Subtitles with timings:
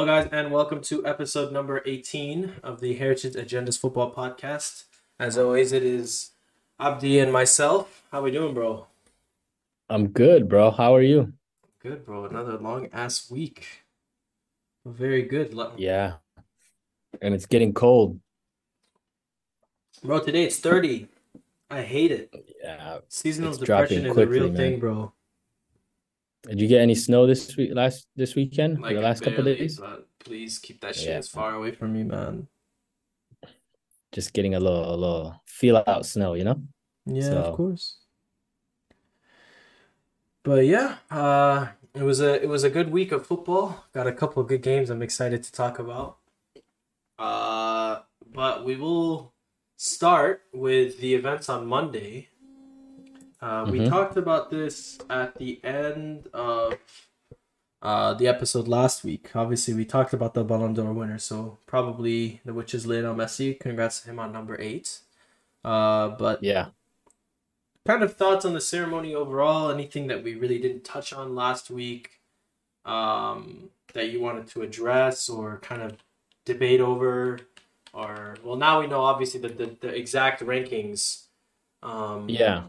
[0.00, 4.84] Hello, guys, and welcome to episode number 18 of the Heritage Agendas Football Podcast.
[5.18, 6.30] As always, it is
[6.80, 8.02] Abdi and myself.
[8.10, 8.86] How we doing, bro?
[9.90, 10.70] I'm good, bro.
[10.70, 11.34] How are you?
[11.82, 12.24] Good, bro.
[12.24, 13.66] Another long ass week.
[14.86, 15.54] Very good.
[15.76, 16.14] Yeah.
[17.20, 18.18] And it's getting cold.
[20.02, 21.08] Bro, today it's 30.
[21.68, 22.54] I hate it.
[22.64, 23.00] Yeah.
[23.08, 24.56] Seasonal depression is quickly, a real man.
[24.56, 25.12] thing, bro.
[26.48, 28.80] Did you get any snow this week last this weekend?
[28.80, 29.80] Like the last barely, couple days?
[30.18, 31.18] please keep that shit yeah.
[31.18, 32.46] as far away from me, man.
[34.12, 36.62] Just getting a little a little feel out snow, you know?
[37.06, 37.36] Yeah, so.
[37.36, 37.98] of course.
[40.42, 43.84] But yeah, uh it was a it was a good week of football.
[43.92, 46.16] Got a couple of good games I'm excited to talk about.
[47.18, 48.00] Uh
[48.32, 49.34] but we will
[49.76, 52.29] start with the events on Monday.
[53.42, 53.72] Uh, mm-hmm.
[53.72, 56.74] We talked about this at the end of
[57.80, 59.30] uh, the episode last week.
[59.34, 63.58] Obviously, we talked about the Ballon d'Or winner, so probably the which is Lionel Messi.
[63.58, 65.00] Congrats to him on number eight.
[65.64, 66.66] Uh, but yeah,
[67.86, 69.70] kind of thoughts on the ceremony overall.
[69.70, 72.20] Anything that we really didn't touch on last week
[72.84, 75.96] um, that you wanted to address or kind of
[76.44, 77.38] debate over,
[77.94, 81.24] or well, now we know obviously that the, the exact rankings.
[81.82, 82.64] Um, yeah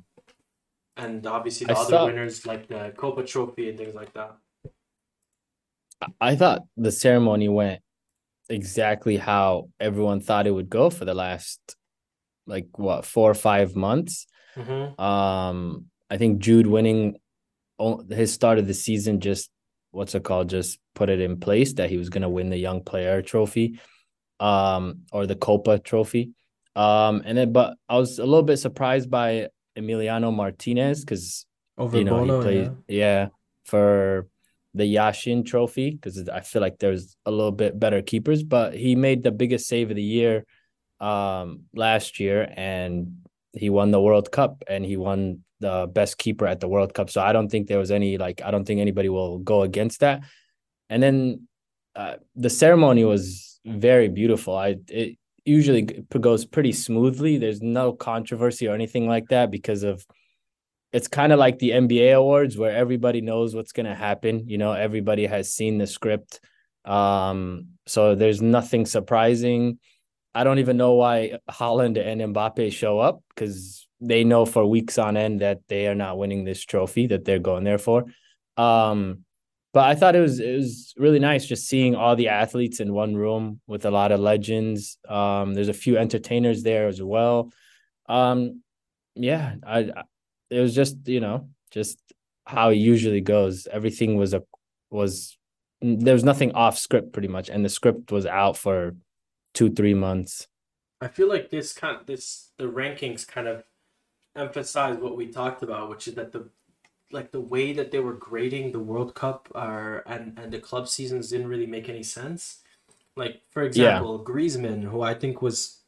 [0.97, 4.36] and obviously the I other saw, winners like the Kopa Trophy and things like that.
[6.20, 7.81] I thought the ceremony went
[8.50, 11.59] exactly how everyone thought it would go for the last
[12.48, 14.28] like what four or five months.
[14.56, 15.02] Mm-hmm.
[15.02, 17.17] Um, I think Jude winning
[18.09, 19.50] his start of the season just
[19.92, 22.58] what's it called just put it in place that he was going to win the
[22.58, 23.80] young player trophy
[24.39, 26.31] um or the Kopa trophy
[26.76, 31.45] um and then but i was a little bit surprised by Emiliano Martinez because
[31.77, 32.97] you know Bono, he played yeah.
[32.97, 33.27] yeah.
[33.66, 34.27] for
[34.73, 38.95] the Yashin Trophy because I feel like there's a little bit better keepers, but he
[38.95, 40.45] made the biggest save of the year
[40.99, 43.17] um, last year and
[43.54, 47.10] he won the World Cup and he won the best keeper at the World Cup.
[47.10, 49.99] So I don't think there was any like I don't think anybody will go against
[49.99, 50.21] that.
[50.89, 51.48] And then
[51.95, 54.55] uh, the ceremony was very beautiful.
[54.55, 57.38] I it, usually goes pretty smoothly.
[57.38, 60.06] There's no controversy or anything like that because of
[60.94, 64.48] it's kind of like the NBA awards where everybody knows what's going to happen.
[64.48, 66.42] You know, everybody has seen the script.
[66.84, 69.80] Um, so there's nothing surprising.
[70.34, 74.98] I don't even know why Haaland and Mbappe show up because they know for weeks
[74.98, 78.06] on end that they are not winning this trophy that they're going there for.
[78.58, 79.23] Um,
[79.73, 82.93] but I thought it was it was really nice just seeing all the athletes in
[82.93, 84.98] one room with a lot of legends.
[85.08, 87.52] Um, there's a few entertainers there as well.
[88.10, 88.61] Um,
[89.15, 90.04] yeah, I, I
[90.49, 91.99] it was just you know just
[92.45, 93.67] how it usually goes.
[93.71, 94.43] Everything was a
[94.89, 95.37] was
[95.81, 98.95] there was nothing off script pretty much, and the script was out for
[99.54, 100.48] two three months.
[100.99, 103.64] I feel like this kind of, this the rankings kind of
[104.36, 106.49] emphasize what we talked about, which is that the
[107.14, 110.88] like the way that they were grading the World Cup or and and the club
[110.88, 112.60] seasons didn't really make any sense.
[113.16, 114.33] Like for example, yeah.
[114.33, 115.80] Griezmann, who I think was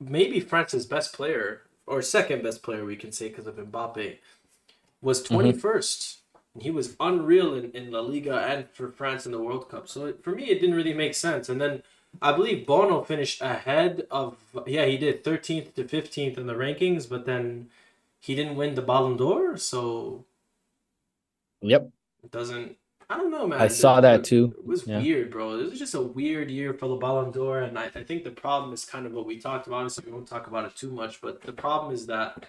[0.00, 4.18] maybe France's best player or second best player, we can say because of Mbappe,
[5.00, 6.00] was twenty first.
[6.00, 6.60] mm-hmm.
[6.60, 9.88] He was unreal in, in La Liga and for France in the World Cup.
[9.88, 11.48] So it, for me, it didn't really make sense.
[11.48, 11.82] And then
[12.20, 17.08] I believe Bono finished ahead of yeah he did thirteenth to fifteenth in the rankings,
[17.08, 17.68] but then
[18.20, 19.56] he didn't win the Ballon d'Or.
[19.56, 20.24] So
[21.62, 21.90] Yep.
[22.24, 22.76] It doesn't.
[23.08, 23.60] I don't know, man.
[23.60, 24.54] I saw that too.
[24.56, 24.98] It was yeah.
[24.98, 25.58] weird, bro.
[25.58, 28.30] It was just a weird year for the Ballon d'Or, and I, I think the
[28.30, 29.80] problem is kind of what we talked about.
[29.80, 32.46] Honestly, we won't talk about it too much, but the problem is that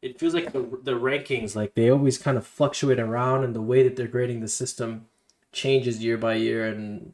[0.00, 3.62] it feels like the the rankings, like they always kind of fluctuate around, and the
[3.62, 5.06] way that they're grading the system
[5.52, 7.12] changes year by year, and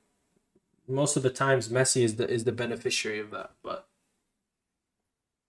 [0.87, 3.53] most of the times Messi is the is the beneficiary of that.
[3.63, 3.89] But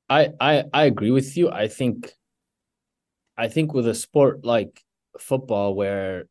[0.09, 1.51] I I I agree with you.
[1.51, 2.13] I think
[3.37, 4.84] I think with a sport like
[5.19, 6.25] football where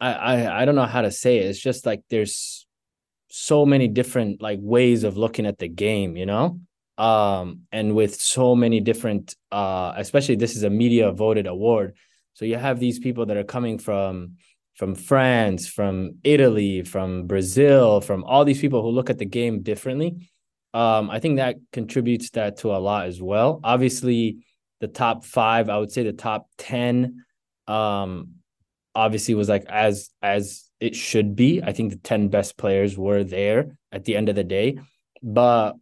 [0.00, 1.46] I, I I don't know how to say it.
[1.46, 2.66] It's just like there's
[3.28, 6.60] so many different like ways of looking at the game, you know?
[6.98, 11.96] Um, and with so many different uh especially this is a media voted award.
[12.34, 14.36] So you have these people that are coming from
[14.74, 19.62] from France, from Italy, from Brazil, from all these people who look at the game
[19.62, 20.28] differently.
[20.74, 23.60] Um, I think that contributes that to a lot as well.
[23.62, 24.38] Obviously,
[24.80, 27.24] the top five, I would say the top 10
[27.68, 28.34] um
[28.94, 31.62] obviously was like as as it should be.
[31.62, 34.78] I think the 10 best players were there at the end of the day.
[35.22, 35.74] But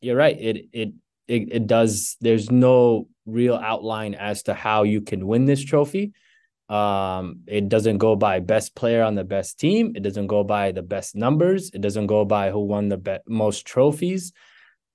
[0.00, 0.38] you're right.
[0.40, 0.92] It it
[1.28, 6.12] it, it does there's no real outline as to how you can win this trophy.
[6.68, 9.92] Um, it doesn't go by best player on the best team.
[9.94, 11.70] It doesn't go by the best numbers.
[11.72, 14.32] It doesn't go by who won the be- most trophies.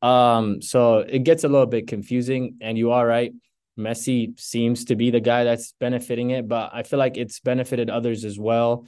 [0.02, 2.58] Um, so it gets a little bit confusing.
[2.60, 3.32] And you are right.
[3.78, 7.90] Messi seems to be the guy that's benefiting it, but I feel like it's benefited
[7.90, 8.86] others as well.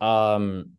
[0.00, 0.70] Um,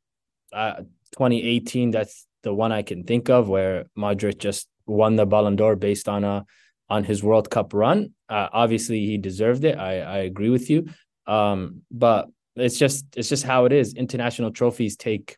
[0.54, 0.82] uh,
[1.14, 5.76] 2018, that's the one I can think of where Modric just won the Ballon d'Or
[5.76, 6.46] based on a
[6.88, 8.12] on his World Cup run.
[8.30, 9.78] Uh, obviously, he deserved it.
[9.78, 10.88] I I agree with you.
[11.28, 13.94] Um, but it's just it's just how it is.
[13.96, 15.38] International trophies take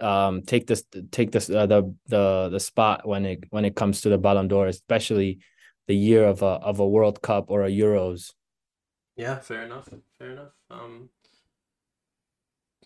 [0.00, 4.02] um take this take this uh, the the the spot when it when it comes
[4.02, 5.38] to the Ballon d'Or, especially
[5.88, 8.32] the year of a of a World Cup or a Euros.
[9.16, 9.88] Yeah, fair enough.
[10.18, 10.52] Fair enough.
[10.70, 11.08] Um,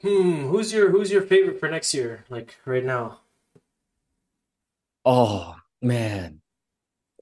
[0.01, 2.25] hmm, who's your who's your favorite for next year?
[2.31, 3.21] Like right now.
[5.05, 6.41] Oh man,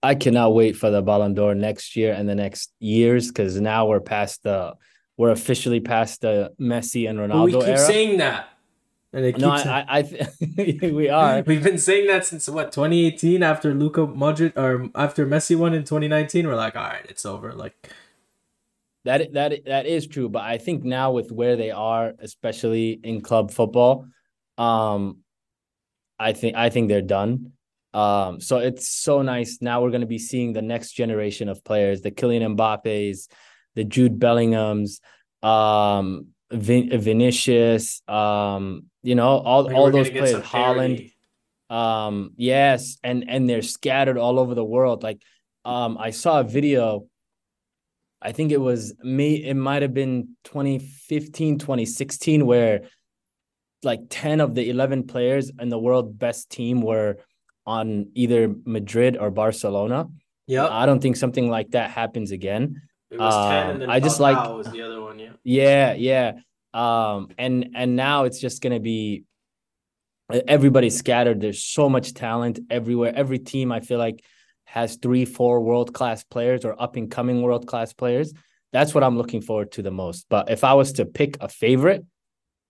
[0.03, 3.87] I cannot wait for the Ballon d'Or next year and the next years because now
[3.87, 4.75] we're past the
[5.17, 7.79] we're officially past the Messi and Ronaldo we keep era.
[7.79, 8.49] saying that.
[9.13, 11.43] And it no, I, I, th- we are.
[11.47, 15.83] We've been saying that since what 2018 after Luka Modric or after Messi won in
[15.83, 16.47] 2019.
[16.47, 17.53] We're like, all right, it's over.
[17.53, 17.75] Like
[19.05, 23.21] that that that is true, but I think now with where they are, especially in
[23.21, 24.07] club football,
[24.59, 25.19] um,
[26.19, 27.53] I think I think they're done.
[27.93, 29.59] Um, so it's so nice.
[29.61, 33.29] Now we're going to be seeing the next generation of players, the Kylian Mbappe's,
[33.75, 35.01] the Jude Bellinghams,
[35.43, 41.13] um, Vin- Vinicius, um, you know, all, like all those players, Haaland.
[41.69, 45.03] Um, yes, and and they're scattered all over the world.
[45.03, 45.23] Like,
[45.65, 47.07] um, I saw a video.
[48.21, 49.45] I think it was me.
[49.45, 52.83] It might have been 2015, 2016, where
[53.83, 57.17] like 10 of the 11 players in the world best team were
[57.67, 60.09] on either Madrid or Barcelona.
[60.47, 62.83] Yeah, I don't think something like that happens again.
[63.11, 65.19] It was um, ten, and then I just like was the other one.
[65.19, 66.33] Yeah, yeah, yeah.
[66.73, 69.25] Um, and and now it's just gonna be
[70.47, 71.41] everybody's scattered.
[71.41, 73.13] There's so much talent everywhere.
[73.15, 74.23] Every team I feel like
[74.65, 78.33] has three, four world class players or up and coming world class players.
[78.73, 80.27] That's what I'm looking forward to the most.
[80.29, 82.05] But if I was to pick a favorite,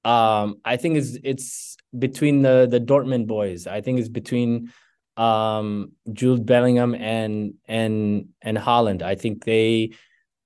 [0.05, 3.67] um, I think it's it's between the the Dortmund boys.
[3.67, 4.73] I think it's between
[5.17, 9.91] um Jude Bellingham and and and Haaland I think they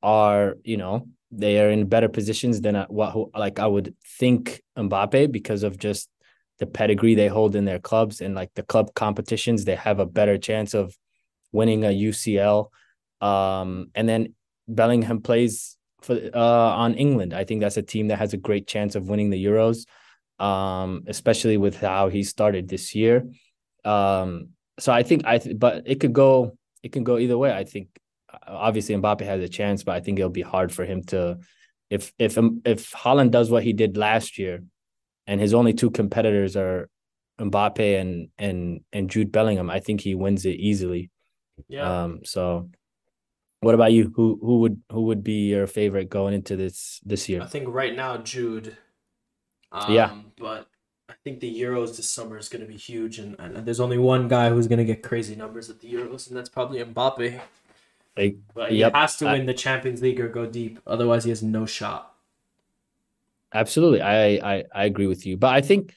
[0.03, 5.33] are, you know, they are in better positions than what like I would think Mbappe
[5.33, 6.09] because of just
[6.59, 9.65] the pedigree they hold in their clubs and like the club competitions.
[9.65, 10.97] They have a better chance of
[11.53, 12.71] winning a UCL.
[13.21, 14.35] Um, and then
[14.69, 17.35] Bellingham plays for uh, on England.
[17.35, 19.87] I think that's a team that has a great chance of winning the Euros,
[20.39, 23.27] um, especially with how he started this year.
[23.85, 27.53] Um, so I think I, th- but it could go, it can go either way.
[27.53, 27.89] I think
[28.47, 31.39] obviously Mbappe has a chance, but I think it'll be hard for him to,
[31.91, 34.63] if if if Haaland does what he did last year,
[35.27, 36.89] and his only two competitors are
[37.39, 41.11] Mbappe and and and Jude Bellingham, I think he wins it easily.
[41.69, 42.05] Yeah.
[42.05, 42.21] Um.
[42.25, 42.71] So
[43.61, 44.13] what about you?
[44.15, 47.43] Who who would who would be your favorite going into this this year?
[47.43, 48.77] I think right now Jude.
[49.73, 50.15] Um, yeah.
[50.39, 50.69] But
[51.09, 53.99] I think the Euros this summer is going to be huge, and, and there's only
[53.99, 57.41] one guy who's going to get crazy numbers at the Euros, and that's probably Mbappe.
[58.17, 61.31] Like, but he yep, has to win the Champions League or go deep, otherwise he
[61.31, 62.15] has no shot.
[63.53, 65.93] Absolutely, I, I I agree with you, but I think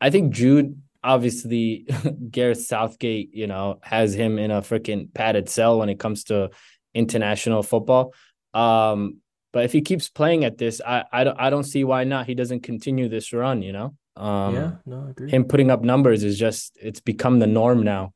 [0.00, 1.86] I think Jude obviously
[2.30, 6.50] Gareth Southgate, you know, has him in a freaking padded cell when it comes to
[6.94, 8.14] international football.
[8.54, 9.18] Um,
[9.52, 12.26] but if he keeps playing at this, I, I don't I don't see why not.
[12.26, 13.94] He doesn't continue this run, you know.
[14.16, 15.30] Um, yeah, no, I agree.
[15.30, 18.12] Him putting up numbers is just it's become the norm now.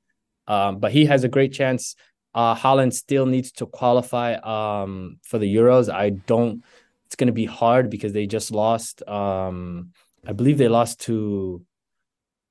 [0.47, 1.95] Um, but he has a great chance.
[2.35, 5.93] Uh, Haaland still needs to qualify um, for the Euros.
[5.93, 6.63] I don't.
[7.07, 9.07] It's going to be hard because they just lost.
[9.07, 9.91] Um,
[10.27, 11.63] I believe they lost to.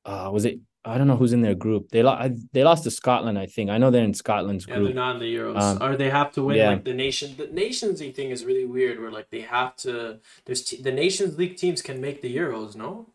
[0.05, 1.89] Uh, was it I don't know who's in their group.
[1.89, 2.33] They lost.
[2.53, 3.69] They lost to Scotland, I think.
[3.69, 4.87] I know they're in Scotland's yeah, group.
[4.87, 5.61] they're not in the Euros.
[5.61, 6.69] Um, or they have to win yeah.
[6.69, 7.35] like the nation.
[7.37, 8.99] The Nations League thing is really weird.
[8.99, 10.19] Where like they have to.
[10.45, 12.75] There's t- the Nations League teams can make the Euros.
[12.75, 13.09] No.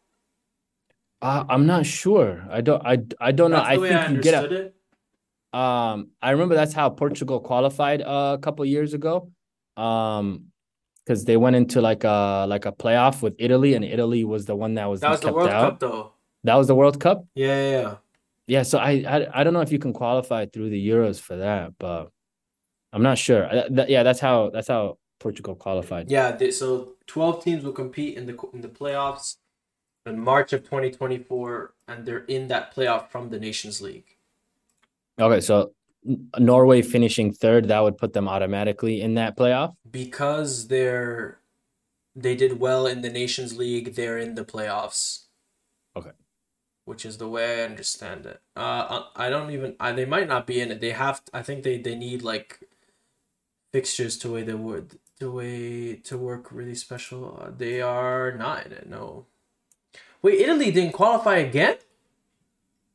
[1.20, 2.46] Uh, I'm not sure.
[2.50, 2.86] I don't.
[2.86, 3.62] I, I don't know.
[3.62, 4.75] I think I you get a, it.
[5.52, 9.30] Um, I remember that's how Portugal qualified uh, a couple years ago.
[9.76, 10.46] Um,
[11.06, 14.56] because they went into like a like a playoff with Italy, and Italy was the
[14.56, 15.70] one that was that was kept the World out.
[15.70, 16.12] Cup though.
[16.44, 17.24] That was the World Cup.
[17.34, 17.94] Yeah, yeah, yeah.
[18.48, 21.36] Yeah, so I, I I don't know if you can qualify through the Euros for
[21.36, 22.10] that, but
[22.92, 23.48] I'm not sure.
[23.70, 26.10] That, yeah, that's how that's how Portugal qualified.
[26.10, 29.36] Yeah, they, so 12 teams will compete in the in the playoffs
[30.04, 34.15] in March of 2024, and they're in that playoff from the Nations League.
[35.18, 35.72] Okay, so
[36.38, 41.38] Norway finishing third, that would put them automatically in that playoff because they're
[42.14, 43.94] they did well in the Nations League.
[43.94, 45.24] They're in the playoffs.
[45.94, 46.12] Okay.
[46.84, 48.40] Which is the way I understand it.
[48.54, 49.74] Uh, I don't even.
[49.80, 50.80] I, they might not be in it.
[50.80, 51.20] They have.
[51.34, 52.60] I think they they need like
[53.72, 57.40] fixtures to way they would the way to work really special.
[57.42, 58.88] Uh, they are not in it.
[58.88, 59.26] No.
[60.22, 61.76] Wait, Italy didn't qualify again.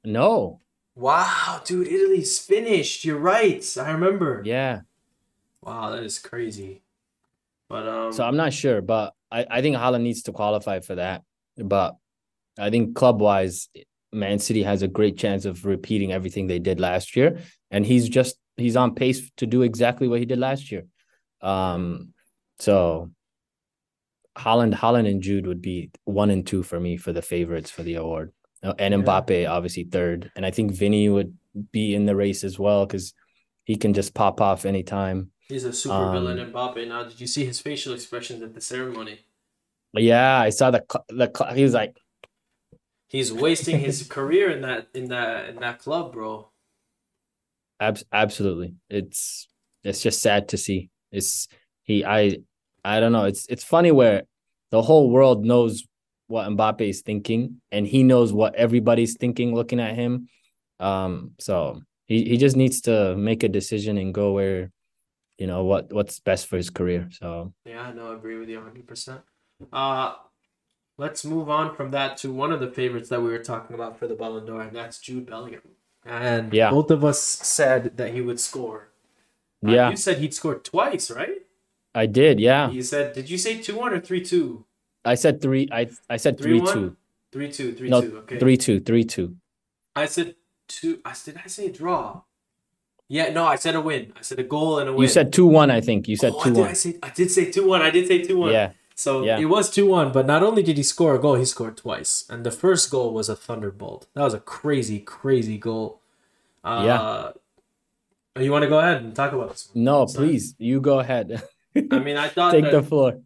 [0.03, 0.59] No.
[0.95, 3.05] Wow, dude, Italy's finished.
[3.05, 3.65] You're right.
[3.77, 4.41] I remember.
[4.45, 4.81] Yeah.
[5.61, 6.83] Wow, that is crazy.
[7.69, 10.95] But um So I'm not sure, but I, I think Haaland needs to qualify for
[10.95, 11.23] that.
[11.57, 11.95] But
[12.59, 13.69] I think club wise,
[14.11, 17.39] Man City has a great chance of repeating everything they did last year.
[17.69, 20.85] And he's just he's on pace to do exactly what he did last year.
[21.41, 22.13] Um
[22.59, 23.11] so
[24.37, 27.83] Haaland, Haaland and Jude would be one and two for me for the favorites for
[27.83, 28.31] the award.
[28.63, 30.31] Uh, and Mbappe obviously third.
[30.35, 31.35] And I think Vinny would
[31.71, 33.13] be in the race as well because
[33.63, 35.31] he can just pop off anytime.
[35.47, 36.87] He's a super um, villain, Mbappe.
[36.87, 39.19] Now, did you see his facial expressions at the ceremony?
[39.93, 41.97] Yeah, I saw the the he was like,
[43.07, 46.49] he's wasting his career in that in that in that club, bro.
[47.79, 49.47] Ab- absolutely, it's
[49.83, 50.89] it's just sad to see.
[51.11, 51.49] It's
[51.83, 52.37] he I
[52.85, 53.25] I don't know.
[53.25, 54.23] It's it's funny where
[54.69, 55.83] the whole world knows
[56.31, 60.29] what Mbappe is thinking, and he knows what everybody's thinking looking at him.
[60.79, 64.71] Um, so he, he just needs to make a decision and go where
[65.37, 67.09] you know what what's best for his career.
[67.11, 68.87] So yeah, no, I agree with you 100.
[68.87, 69.21] percent
[69.71, 70.15] Uh,
[70.97, 73.99] let's move on from that to one of the favorites that we were talking about
[73.99, 75.61] for the Ballon d'Or, and that's Jude Bellingham.
[76.05, 76.71] And yeah.
[76.71, 78.89] both of us said that he would score.
[79.65, 81.41] Uh, yeah, you said he'd score twice, right?
[81.93, 82.39] I did.
[82.39, 82.71] Yeah.
[82.71, 84.65] You said, did you say two one or three two?
[85.03, 85.67] I said three.
[85.71, 86.97] I I said three, three two.
[87.31, 87.73] Three two.
[87.73, 88.17] Three no, two.
[88.19, 88.39] Okay.
[88.39, 88.79] Three two.
[88.79, 89.35] Three two.
[89.95, 90.35] I said
[90.67, 90.99] two.
[91.05, 92.21] I did I say a draw?
[93.07, 94.13] Yeah, no, I said a win.
[94.17, 95.01] I said a goal and a win.
[95.01, 95.69] You said two one.
[95.69, 96.69] I think you said oh, two one.
[96.69, 97.81] I, say, I did say two one.
[97.81, 98.53] I did say two one.
[98.53, 98.71] Yeah.
[98.95, 99.39] So yeah.
[99.39, 100.11] it was two one.
[100.11, 103.13] But not only did he score a goal, he scored twice, and the first goal
[103.13, 104.07] was a thunderbolt.
[104.13, 106.01] That was a crazy, crazy goal.
[106.63, 108.41] Uh, yeah.
[108.41, 109.69] You want to go ahead and talk about this?
[109.73, 109.83] One?
[109.83, 110.55] No, please.
[110.57, 111.43] You go ahead.
[111.75, 113.19] I mean, I thought take that, the floor.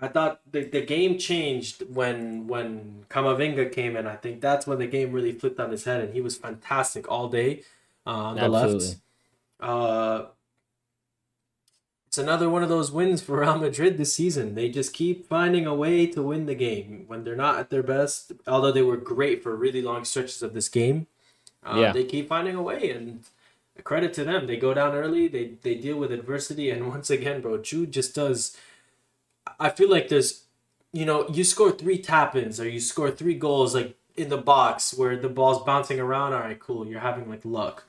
[0.00, 4.06] I thought the, the game changed when when Camavinga came in.
[4.06, 7.10] I think that's when the game really flipped on his head, and he was fantastic
[7.10, 7.62] all day
[8.06, 8.86] uh, on the Absolutely.
[8.86, 8.96] left.
[9.58, 10.24] Uh,
[12.06, 14.54] it's another one of those wins for Real Madrid this season.
[14.54, 17.82] They just keep finding a way to win the game when they're not at their
[17.82, 18.32] best.
[18.46, 21.08] Although they were great for really long stretches of this game,
[21.62, 21.92] uh, yeah.
[21.92, 23.24] they keep finding a way, and
[23.84, 24.46] credit to them.
[24.46, 25.28] They go down early.
[25.28, 28.56] They they deal with adversity, and once again, bro, Jude just does.
[29.58, 30.44] I feel like there's,
[30.92, 34.96] you know, you score three tap-ins or you score three goals like in the box
[34.96, 36.32] where the ball's bouncing around.
[36.32, 36.86] All right, cool.
[36.86, 37.84] You're having like luck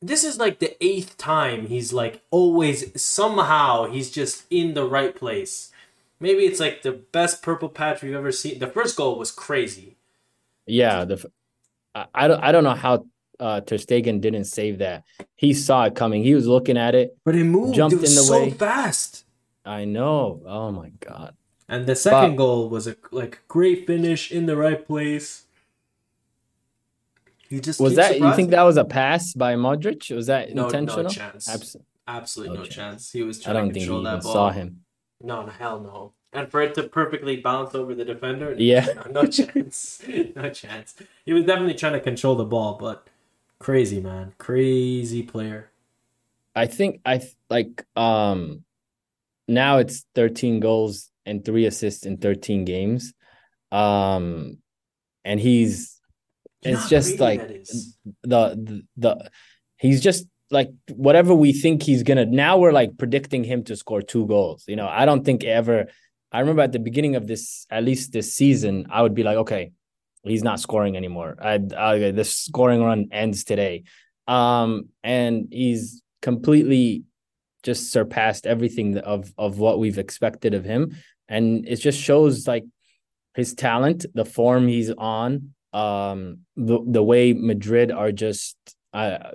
[0.00, 5.14] this is like the eighth time he's like always somehow he's just in the right
[5.14, 5.72] place.
[6.20, 8.58] Maybe it's like the best purple patch we've ever seen.
[8.58, 9.96] The first goal was crazy.
[10.66, 11.30] Yeah, the
[11.94, 13.06] I, I don't I don't know how
[13.40, 15.04] uh Ter Stegen didn't save that.
[15.36, 16.22] He saw it coming.
[16.22, 17.74] He was looking at it, but it moved.
[17.74, 19.24] Jumped it in the so way fast.
[19.64, 20.42] I know.
[20.46, 21.34] Oh my god.
[21.68, 25.44] And the second but, goal was a like great finish in the right place.
[27.48, 28.18] He just was that.
[28.18, 30.14] You think that was a pass by Modric?
[30.14, 31.04] Was that no, intentional?
[31.04, 31.48] No chance.
[31.48, 32.74] Abs- Absolutely no, no chance.
[32.74, 33.12] chance.
[33.12, 34.32] He was trying I don't to think control he that ball.
[34.32, 34.80] saw him.
[35.22, 36.12] No, no, hell no.
[36.32, 40.02] And for it to perfectly bounce over the defender, yeah, no, no chance,
[40.36, 40.94] no chance.
[41.24, 43.06] He was definitely trying to control the ball, but
[43.58, 45.70] crazy man, crazy player.
[46.54, 48.64] I think I like um
[49.48, 53.12] now it's 13 goals and 3 assists in 13 games.
[53.72, 54.58] Um
[55.24, 56.00] and he's
[56.62, 57.40] it's just like
[58.22, 59.30] the, the the
[59.76, 64.00] he's just like whatever we think he's gonna now we're like predicting him to score
[64.00, 64.88] two goals you know?
[64.88, 65.86] I don't think ever
[66.32, 69.36] i remember at the beginning of this at least this season i would be like
[69.36, 69.72] okay
[70.22, 71.36] he's not scoring anymore.
[71.40, 73.84] I, I the scoring run ends today.
[74.26, 77.04] Um and he's completely
[77.62, 80.96] just surpassed everything of of what we've expected of him.
[81.28, 82.64] And it just shows like
[83.34, 88.56] his talent the form he's on um the the way Madrid are just
[88.94, 89.32] uh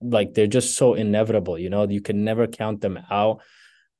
[0.00, 3.40] like they're just so inevitable, you know, you can never count them out.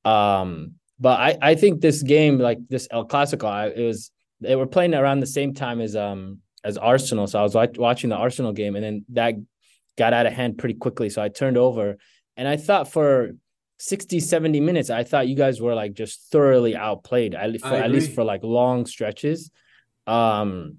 [0.04, 4.10] Um but I I think this game like this El Clasico I, it was
[4.40, 7.76] they were playing around the same time as um as Arsenal, so I was like,
[7.76, 9.34] watching the Arsenal game and then that
[9.98, 11.96] got out of hand pretty quickly, so I turned over
[12.36, 13.32] and I thought for
[13.82, 17.90] 60 70 minutes I thought you guys were like just thoroughly outplayed at, for, at
[17.90, 19.50] least for like long stretches.
[20.06, 20.78] Um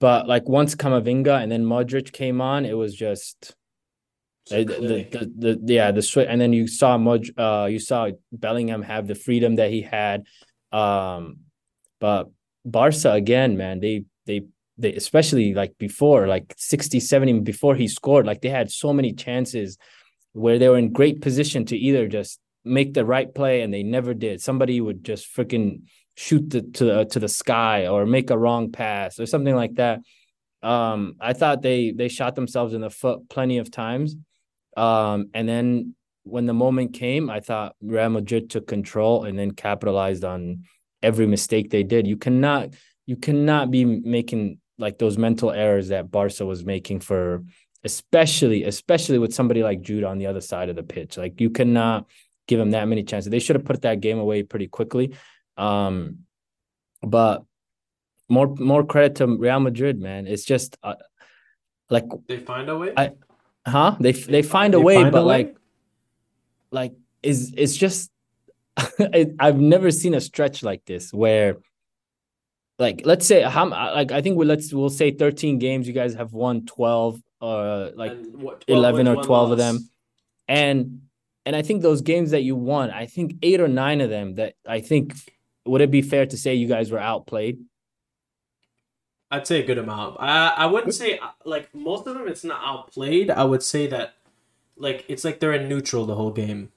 [0.00, 3.54] but like once Camavinga and then Modric came on, it was just
[4.50, 8.10] the, the, the, the, yeah the switch and then you saw Mod uh you saw
[8.32, 10.24] Bellingham have the freedom that he had.
[10.72, 11.38] Um,
[12.00, 12.28] but
[12.64, 14.42] Barca again, man, they they
[14.78, 19.12] they especially like before, like 60, 70 before he scored, like they had so many
[19.12, 19.78] chances
[20.36, 23.82] where they were in great position to either just make the right play and they
[23.82, 24.42] never did.
[24.42, 28.70] Somebody would just freaking shoot the, to the, to the sky or make a wrong
[28.70, 30.00] pass or something like that.
[30.62, 34.16] Um, I thought they they shot themselves in the foot plenty of times.
[34.76, 39.52] Um, and then when the moment came, I thought Real Madrid took control and then
[39.52, 40.64] capitalized on
[41.02, 42.06] every mistake they did.
[42.06, 42.74] You cannot
[43.06, 47.42] you cannot be making like those mental errors that Barca was making for
[47.86, 51.16] especially especially with somebody like Jude on the other side of the pitch.
[51.16, 52.06] Like you cannot
[52.46, 53.30] give him that many chances.
[53.30, 55.14] They should have put that game away pretty quickly.
[55.56, 56.18] Um,
[57.02, 57.44] but
[58.28, 60.26] more more credit to Real Madrid, man.
[60.26, 60.96] It's just uh,
[61.88, 62.92] like they find a way.
[62.96, 63.12] I,
[63.66, 63.96] huh?
[64.00, 65.54] They they, they find a they way, find but a like way?
[66.72, 68.10] like is it's just
[69.40, 71.56] I've never seen a stretch like this where
[72.78, 76.14] like let's say how like I think we let's we'll say 13 games you guys
[76.14, 79.88] have won 12 uh like what, 11 or 12 of them
[80.48, 81.02] and
[81.44, 84.34] and I think those games that you won I think 8 or 9 of them
[84.36, 85.14] that I think
[85.64, 87.58] would it be fair to say you guys were outplayed
[89.30, 92.60] I'd say a good amount I I wouldn't say like most of them it's not
[92.64, 94.14] outplayed I would say that
[94.76, 96.70] like it's like they're in neutral the whole game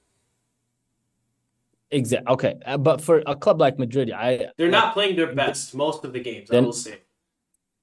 [1.90, 2.32] Exactly.
[2.32, 6.04] Okay, uh, but for a club like Madrid, I they're not playing their best most
[6.04, 6.48] of the games.
[6.48, 6.98] Then, I will say.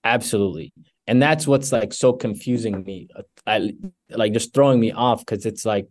[0.04, 0.72] Absolutely,
[1.08, 3.08] and that's what's like so confusing me.
[3.16, 3.74] Uh, I,
[4.10, 5.88] like just throwing me off because it's like,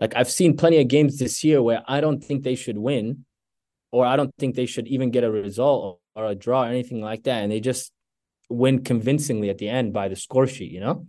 [0.00, 3.24] like I've seen plenty of games this year where I don't think they should win,
[3.90, 7.00] or I don't think they should even get a result or a draw or anything
[7.00, 7.92] like that, and they just
[8.48, 10.72] win convincingly at the end by the score sheet.
[10.72, 11.06] You know.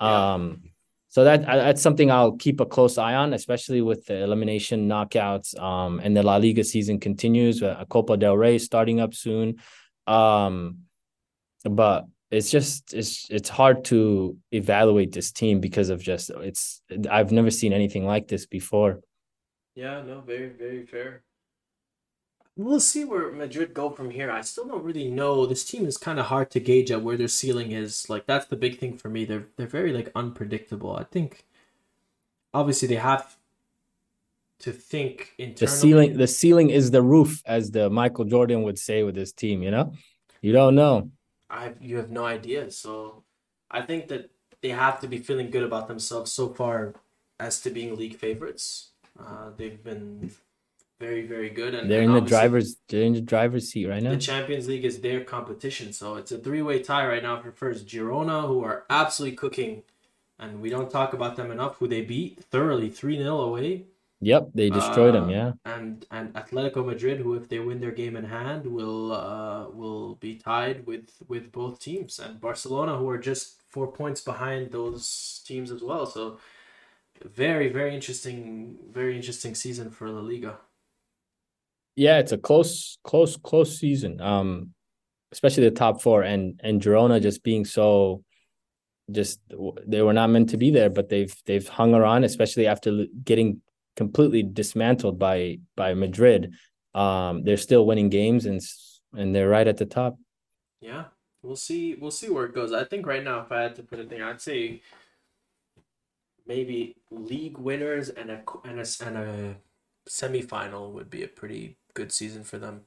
[0.00, 0.34] Yeah.
[0.34, 0.62] Um
[1.16, 5.58] so that that's something I'll keep a close eye on, especially with the elimination knockouts.
[5.58, 7.62] Um, and the La Liga season continues.
[7.62, 9.56] A uh, Copa del Rey starting up soon.
[10.06, 10.80] Um,
[11.64, 12.04] but
[12.36, 17.50] it's just it's it's hard to evaluate this team because of just it's I've never
[17.50, 19.00] seen anything like this before.
[19.74, 21.22] Yeah, no, very very fair
[22.56, 24.30] we'll see where Madrid go from here.
[24.30, 25.46] I still don't really know.
[25.46, 28.08] This team is kind of hard to gauge at where their ceiling is.
[28.08, 29.24] Like that's the big thing for me.
[29.24, 30.96] They're they're very like unpredictable.
[30.96, 31.44] I think
[32.54, 33.36] obviously they have
[34.60, 35.54] to think internally.
[35.54, 39.32] The ceiling the ceiling is the roof as the Michael Jordan would say with his
[39.32, 39.92] team, you know?
[40.40, 41.10] You don't know.
[41.50, 42.70] I you have no idea.
[42.70, 43.24] So
[43.70, 44.30] I think that
[44.62, 46.94] they have to be feeling good about themselves so far
[47.38, 48.90] as to being league favorites.
[49.18, 50.30] Uh, they've been
[50.98, 54.10] very very good and they're in the driver's they're in the driver's seat right now
[54.10, 57.86] the champions league is their competition so it's a three-way tie right now for first
[57.86, 59.82] girona who are absolutely cooking
[60.38, 63.84] and we don't talk about them enough who they beat thoroughly 3-0 away
[64.20, 65.52] yep they destroyed uh, them yeah.
[65.66, 70.14] and and atletico madrid who if they win their game in hand will uh will
[70.16, 72.18] be tied with with both teams.
[72.18, 76.06] And barcelona who are just four points behind those teams as well.
[76.06, 76.38] So
[77.24, 80.58] very very interesting very interesting season for la liga.
[81.96, 84.20] Yeah, it's a close, close, close season.
[84.20, 84.74] Um,
[85.32, 86.22] especially the top four.
[86.22, 88.22] And and Girona just being so,
[89.10, 89.40] just
[89.86, 93.62] they were not meant to be there, but they've they've hung around, especially after getting
[93.96, 96.52] completely dismantled by by Madrid.
[96.94, 98.60] Um, they're still winning games and
[99.14, 100.18] and they're right at the top.
[100.80, 101.06] Yeah,
[101.42, 101.94] we'll see.
[101.94, 102.72] We'll see where it goes.
[102.72, 104.82] I think right now, if I had to put a thing, I'd say
[106.46, 109.56] maybe league winners and a and a and a
[110.08, 112.82] semifinal would be a pretty good season for them.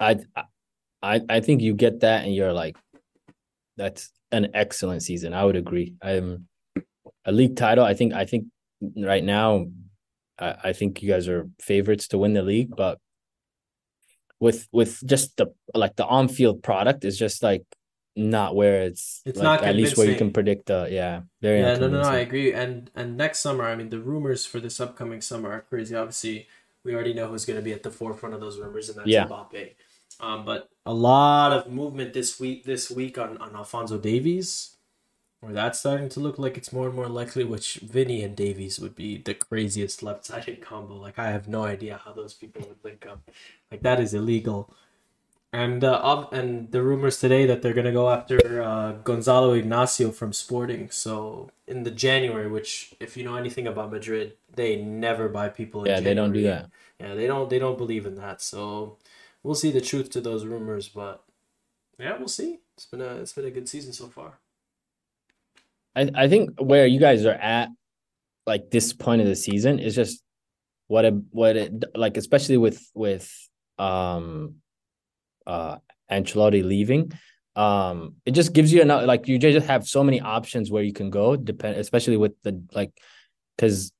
[0.00, 0.18] I
[1.02, 2.76] I I think you get that and you're like
[3.76, 5.32] that's an excellent season.
[5.32, 5.94] I would agree.
[6.02, 6.48] I'm
[7.24, 7.84] a league title.
[7.84, 8.46] I think I think
[8.96, 9.66] right now
[10.38, 12.98] I, I think you guys are favorites to win the league, but
[14.40, 17.64] with with just the like the on field product is just like
[18.14, 21.60] not where it's it's like, not at least where you can predict the yeah very
[21.60, 24.58] yeah no no no I agree and and next summer I mean the rumors for
[24.60, 26.48] this upcoming summer are crazy obviously
[26.84, 29.08] we already know who's going to be at the forefront of those rumors, and that's
[29.08, 29.26] yeah.
[29.26, 29.74] Mbappe.
[30.20, 34.76] Um, but a lot of movement this week this week on, on Alphonso Davies,
[35.40, 37.44] where that's starting to look like it's more and more likely.
[37.44, 40.94] Which Vinny and Davies would be the craziest left sided combo.
[40.96, 43.30] Like I have no idea how those people would link up.
[43.70, 44.74] Like that is illegal.
[45.52, 50.32] And uh, and the rumors today that they're gonna go after uh, Gonzalo Inacio from
[50.32, 50.90] Sporting.
[50.90, 55.86] So in the January, which if you know anything about Madrid, they never buy people.
[55.86, 56.70] yeah, they don't do that.
[57.00, 57.48] Yeah, they don't.
[57.48, 58.42] They don't believe in that.
[58.42, 58.98] So
[59.42, 61.22] we'll see the truth to those rumors, but
[61.98, 62.58] yeah, we'll see.
[62.76, 64.38] It's been a it's been a good season so far.
[65.96, 67.68] I I think where you guys are at,
[68.46, 70.22] like this point of the season, is just
[70.88, 73.30] what it what it like especially with with
[73.78, 74.56] um
[75.46, 75.76] uh
[76.10, 77.12] Ancelotti leaving
[77.54, 80.92] um it just gives you enough like you just have so many options where you
[80.92, 82.90] can go depend especially with the like
[83.56, 83.92] because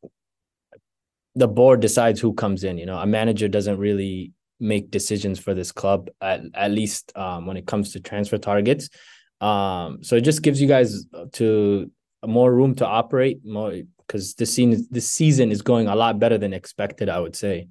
[1.35, 2.99] the board decides who comes in you know?
[2.99, 7.67] A manager doesn't really make decisions for this club at, at least um, when it
[7.67, 8.89] comes to transfer targets
[9.41, 11.91] um so it just gives you guys to
[12.27, 13.75] more room to operate more
[14.07, 17.69] because this scene this season is going a lot better than expected i would say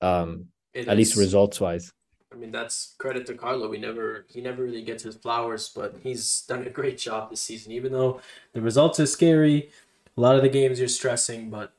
[0.00, 0.98] um it at is.
[0.98, 1.92] least results wise
[2.32, 3.66] I mean, that's credit to Carlo.
[3.66, 7.40] We never he never really gets his flowers, but he's done a great job this
[7.40, 7.72] season.
[7.72, 8.20] Even though
[8.52, 9.70] the results are scary,
[10.16, 11.72] a lot of the games you're stressing, but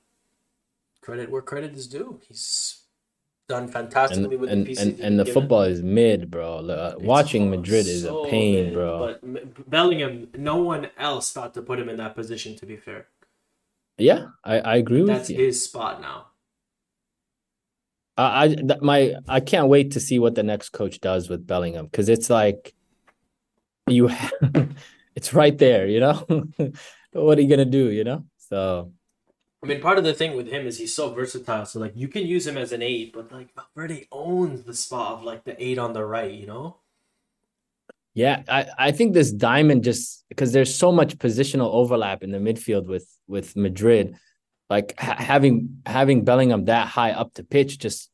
[1.01, 2.19] credit where credit is due.
[2.27, 2.76] He's
[3.47, 4.87] done fantastically and, with and, the pieces.
[4.87, 5.41] And, and the given.
[5.41, 6.57] football is mid, bro.
[6.57, 8.99] Uh, watching Madrid is so a pain, mid, bro.
[9.21, 12.55] But Bellingham, no one else thought to put him in that position.
[12.57, 13.07] To be fair.
[13.97, 15.37] Yeah, I, I agree with That's you.
[15.37, 16.27] That's his spot now.
[18.17, 21.85] I, I my I can't wait to see what the next coach does with Bellingham
[21.85, 22.73] because it's like
[23.87, 24.33] you have,
[25.15, 26.25] it's right there, you know.
[27.13, 28.25] what are you gonna do, you know?
[28.37, 28.91] So
[29.63, 31.65] I mean, part of the thing with him is he's so versatile.
[31.65, 35.13] So like, you can use him as an eight, but like Valverde owns the spot
[35.13, 36.31] of like the eight on the right.
[36.31, 36.77] You know.
[38.13, 42.39] Yeah, I, I think this diamond just because there's so much positional overlap in the
[42.39, 44.17] midfield with with Madrid
[44.69, 48.09] like ha- having having Bellingham that high up the pitch just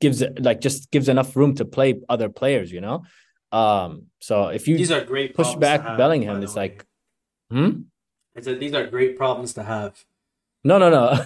[0.00, 3.04] gives it like just gives enough room to play other players, you know.
[3.50, 6.62] Um, so if you these are great push back have, Bellingham, it's way.
[6.62, 6.86] like,
[7.50, 7.82] hmm.
[8.36, 10.02] I said these are great problems to have.
[10.64, 11.24] No, no, no.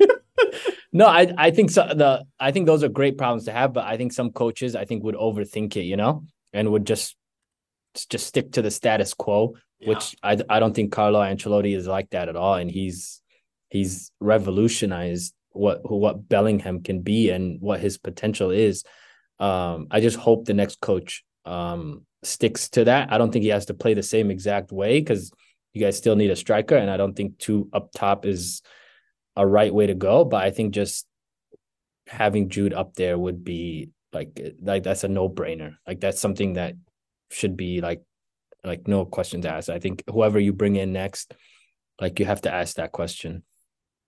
[0.92, 1.86] no, I I think so.
[1.86, 4.84] The I think those are great problems to have, but I think some coaches I
[4.84, 7.16] think would overthink it, you know, and would just
[8.10, 9.88] just stick to the status quo, yeah.
[9.88, 13.22] which I I don't think Carlo Ancelotti is like that at all, and he's
[13.70, 18.84] he's revolutionized what what Bellingham can be and what his potential is.
[19.38, 23.12] Um, I just hope the next coach um, sticks to that.
[23.12, 25.32] I don't think he has to play the same exact way because
[25.76, 28.62] you guys still need a striker, and I don't think two up top is
[29.36, 30.24] a right way to go.
[30.24, 31.06] But I think just
[32.06, 35.76] having Jude up there would be like like that's a no brainer.
[35.86, 36.74] Like that's something that
[37.30, 38.02] should be like
[38.64, 39.68] like no questions asked.
[39.68, 41.34] I think whoever you bring in next,
[42.00, 43.42] like you have to ask that question.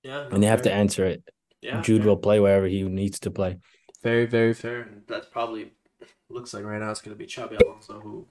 [0.03, 0.27] Yeah.
[0.33, 1.23] And they have to answer it.
[1.61, 1.83] Yeah.
[1.83, 2.09] Jude fair.
[2.09, 3.59] will play wherever he needs to play.
[4.03, 4.81] Very, very fair.
[4.81, 5.73] And that's probably
[6.31, 8.27] looks like right now it's gonna be Xabi Alonso, who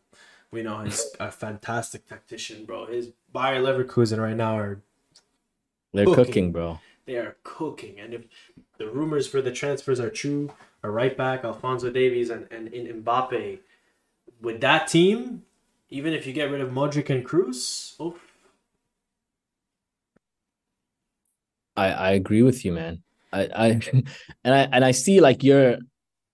[0.51, 2.85] we know he's a fantastic tactician, bro.
[2.85, 4.81] His Bayer Leverkusen right now are
[5.93, 6.25] they're cooking.
[6.25, 6.79] cooking, bro.
[7.05, 7.99] They are cooking.
[7.99, 8.23] And if
[8.77, 10.51] the rumors for the transfers are true,
[10.83, 13.59] a right back, Alphonso Davies and, and in Mbappe,
[14.41, 15.43] with that team,
[15.89, 18.15] even if you get rid of Modric and Kroos, oh,
[21.75, 23.03] I I agree with you, man.
[23.31, 23.67] I I
[24.43, 25.77] and I and I see like you're,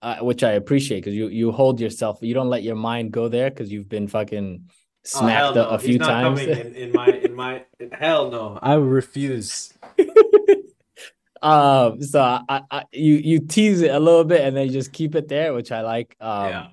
[0.04, 2.20] uh, which I appreciate because you you hold yourself.
[2.22, 4.72] You don't let your mind go there because you've been fucking oh,
[5.04, 5.70] smacked oh, no.
[5.70, 6.42] a, a few times.
[6.42, 7.64] in, in my in my
[7.94, 9.74] hell no, I refuse.
[11.42, 12.02] um.
[12.02, 15.16] So I, I you you tease it a little bit and then you just keep
[15.16, 16.18] it there, which I like.
[16.20, 16.50] Um.
[16.50, 16.68] Yeah.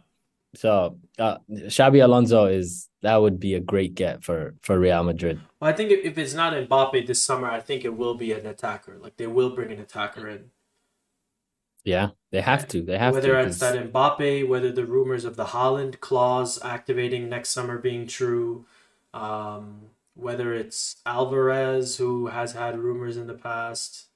[0.57, 5.41] So uh, Xabi Alonso is that would be a great get for for Real Madrid.
[5.61, 8.47] Well, I think if it's not Mbappe this summer, I think it will be an
[8.47, 8.99] attacker.
[9.01, 10.51] Like they will bring an attacker in.
[11.85, 12.83] Yeah, they have to.
[12.83, 13.35] They have whether to.
[13.35, 18.07] Whether it's that Mbappe, whether the rumors of the Haaland clause activating next summer being
[18.07, 18.67] true,
[19.15, 19.83] um,
[20.15, 24.07] whether it's Alvarez who has had rumors in the past.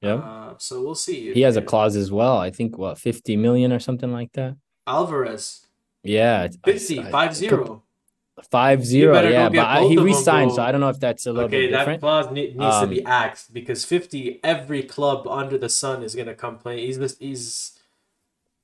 [0.00, 0.14] Yeah.
[0.14, 1.32] Uh, so we'll see.
[1.32, 2.38] He has a clause as well.
[2.38, 4.56] I think what fifty million or something like that.
[4.86, 5.66] Alvarez.
[6.02, 7.82] Yeah, 50, I, 5 0.
[8.50, 11.46] Five zero, yeah, but I, he resigned, so I don't know if that's a little
[11.46, 11.88] okay, bit different.
[11.88, 16.02] Okay, that clause needs um, to be axed because fifty, every club under the sun
[16.02, 16.84] is gonna come play.
[16.84, 17.78] He's this, he's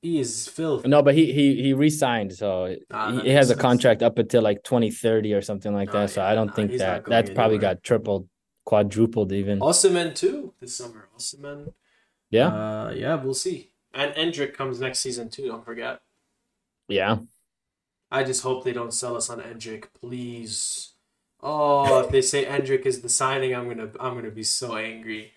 [0.03, 0.85] he is filth.
[0.85, 4.43] No, but he he he re-signed, so ah, he, he has a contract up until
[4.43, 6.01] like twenty thirty or something like that.
[6.01, 8.27] yeah, so I don't think that that's probably got tripled,
[8.65, 9.59] quadrupled even.
[9.59, 11.09] Osimhen too this summer.
[11.17, 11.73] Osimhen.
[12.29, 12.47] Yeah.
[12.47, 13.71] Uh, yeah, we'll see.
[13.93, 15.47] And Endrick comes next season too.
[15.47, 16.01] Don't forget.
[16.87, 17.17] Yeah.
[18.13, 20.91] I just hope they don't sell us on Endrick, please.
[21.41, 25.33] Oh, if they say Endrick is the signing, I'm gonna I'm gonna be so angry.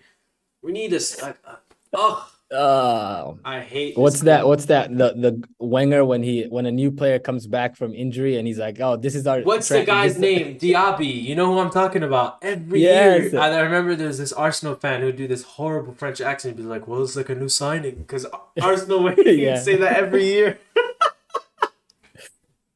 [0.61, 1.21] We need this.
[1.21, 3.97] Uh, oh, I hate.
[3.97, 4.47] What's that?
[4.47, 4.95] What's that?
[4.95, 8.59] The the Wenger when he when a new player comes back from injury and he's
[8.59, 9.41] like, oh, this is our.
[9.41, 10.59] What's tra- the guy's name?
[10.59, 11.23] Diaby.
[11.23, 12.37] You know who I'm talking about.
[12.43, 13.33] Every yes.
[13.33, 16.55] year, I remember there's this Arsenal fan who would do this horrible French accent.
[16.55, 18.27] He'd be like, well, it's like a new signing because
[18.61, 19.59] Arsenal would yeah.
[19.59, 20.59] say that every year.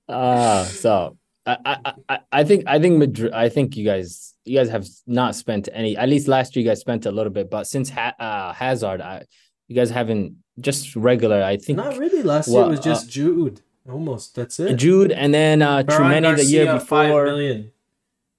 [0.08, 3.34] Uh, so I, I, I think I think Madrid.
[3.34, 5.98] I think you guys you guys have not spent any.
[5.98, 9.02] At least last year you guys spent a little bit, but since ha- uh, Hazard,
[9.02, 9.26] I,
[9.68, 11.42] you guys haven't just regular.
[11.42, 12.22] I think not really.
[12.22, 13.62] Last well, year was just uh, Jude.
[13.90, 14.76] Almost that's it.
[14.76, 17.26] Jude and then uh Tchouaméni the year before.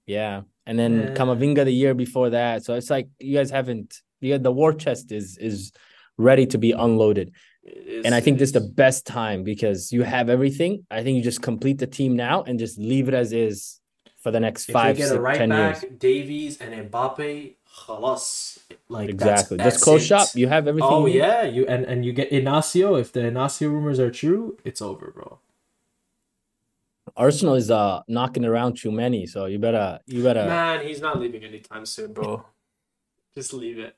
[0.05, 1.13] Yeah, and then yeah.
[1.13, 2.63] Camavinga the year before that.
[2.63, 4.01] So it's like you guys haven't.
[4.21, 5.73] You the war chest is is
[6.17, 7.33] ready to be unloaded.
[7.65, 10.85] Is, and I think this is the best time because you have everything.
[10.91, 13.79] I think you just complete the team now and just leave it as is
[14.17, 15.93] for the next if five, get six, a right ten back, years.
[15.97, 18.59] Davies and Mbappe, halas.
[18.89, 20.29] Like exactly, that's, just close shop.
[20.33, 20.89] You have everything.
[20.91, 22.99] Oh you yeah, you and and you get Inacio.
[22.99, 25.39] If the Inacio rumors are true, it's over, bro.
[27.15, 30.45] Arsenal is uh knocking around too many, so you better you better.
[30.45, 32.45] Man, he's not leaving anytime soon, bro.
[33.35, 33.95] Just leave it.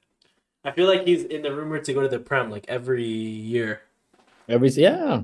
[0.66, 3.82] I feel like he's in the rumor to go to the Prem like every year.
[4.50, 5.22] Every yeah.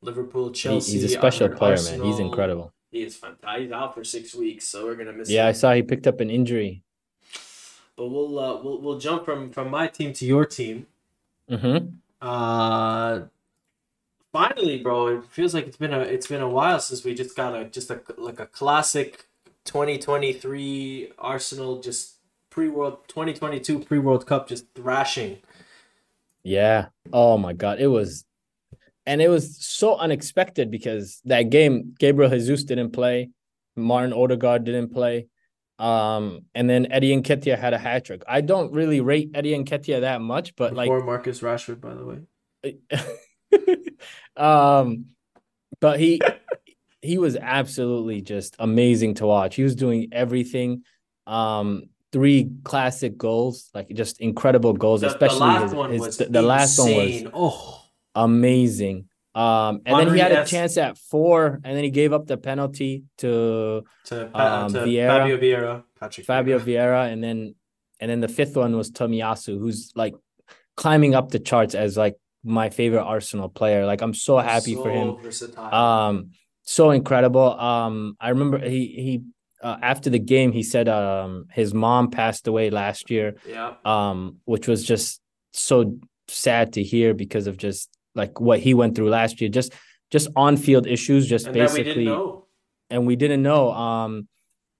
[0.00, 0.92] Liverpool, Chelsea.
[0.92, 2.06] he's a special player, Arsenal.
[2.06, 2.12] man.
[2.12, 2.72] He's incredible.
[2.92, 3.62] He is fantastic.
[3.62, 5.28] He's out for six weeks, so we're gonna miss.
[5.28, 5.48] Yeah, him.
[5.48, 6.82] I saw he picked up an injury.
[7.96, 10.86] But we'll uh, we'll we'll jump from from my team to your team.
[11.50, 11.88] Mm-hmm.
[12.20, 13.22] Uh,
[14.32, 17.36] finally, bro, it feels like it's been a it's been a while since we just
[17.36, 19.26] got a just a like a classic
[19.64, 22.14] 2023 Arsenal just
[22.52, 25.38] pre World 2022 pre World Cup just thrashing.
[26.44, 26.88] Yeah.
[27.12, 28.24] Oh my god, it was
[29.06, 33.30] and it was so unexpected because that game Gabriel Jesus didn't play,
[33.74, 35.26] Martin Odegaard didn't play.
[35.78, 38.22] Um, and then Eddie Nketiah had a hat trick.
[38.28, 42.04] I don't really rate Eddie Nketiah that much, but Before like Marcus Rashford, by the
[42.04, 43.86] way.
[44.36, 45.06] um,
[45.80, 46.20] but he
[47.00, 49.56] he was absolutely just amazing to watch.
[49.56, 50.84] He was doing everything.
[51.26, 55.00] Um, three classic goals, like just incredible goals.
[55.00, 57.84] The, especially the last his, one his, was the, the last one was oh.
[58.14, 59.08] amazing.
[59.34, 62.26] Um, and Henry then he had a chance at four, and then he gave up
[62.26, 66.64] the penalty to to, pa- um, to Vieira, Fabio Vieira, Patrick Fabio Vieira.
[66.64, 67.54] Vieira, and then
[67.98, 70.14] and then the fifth one was Tomiyasu, who's like
[70.76, 73.86] climbing up the charts as like my favorite Arsenal player.
[73.86, 75.16] Like I'm so happy so for him.
[75.22, 75.74] Versatile.
[75.74, 76.30] Um,
[76.62, 77.58] so incredible.
[77.58, 79.22] Um, I remember he he
[79.62, 83.36] uh, after the game he said um his mom passed away last year.
[83.48, 83.74] Yeah.
[83.84, 85.20] Um, which was just
[85.52, 85.98] so
[86.28, 89.50] sad to hear because of just like what he went through last year.
[89.50, 89.72] Just
[90.10, 91.28] just on field issues.
[91.28, 92.08] Just and basically.
[92.08, 92.42] We
[92.92, 93.72] and we didn't know.
[93.72, 94.28] Um,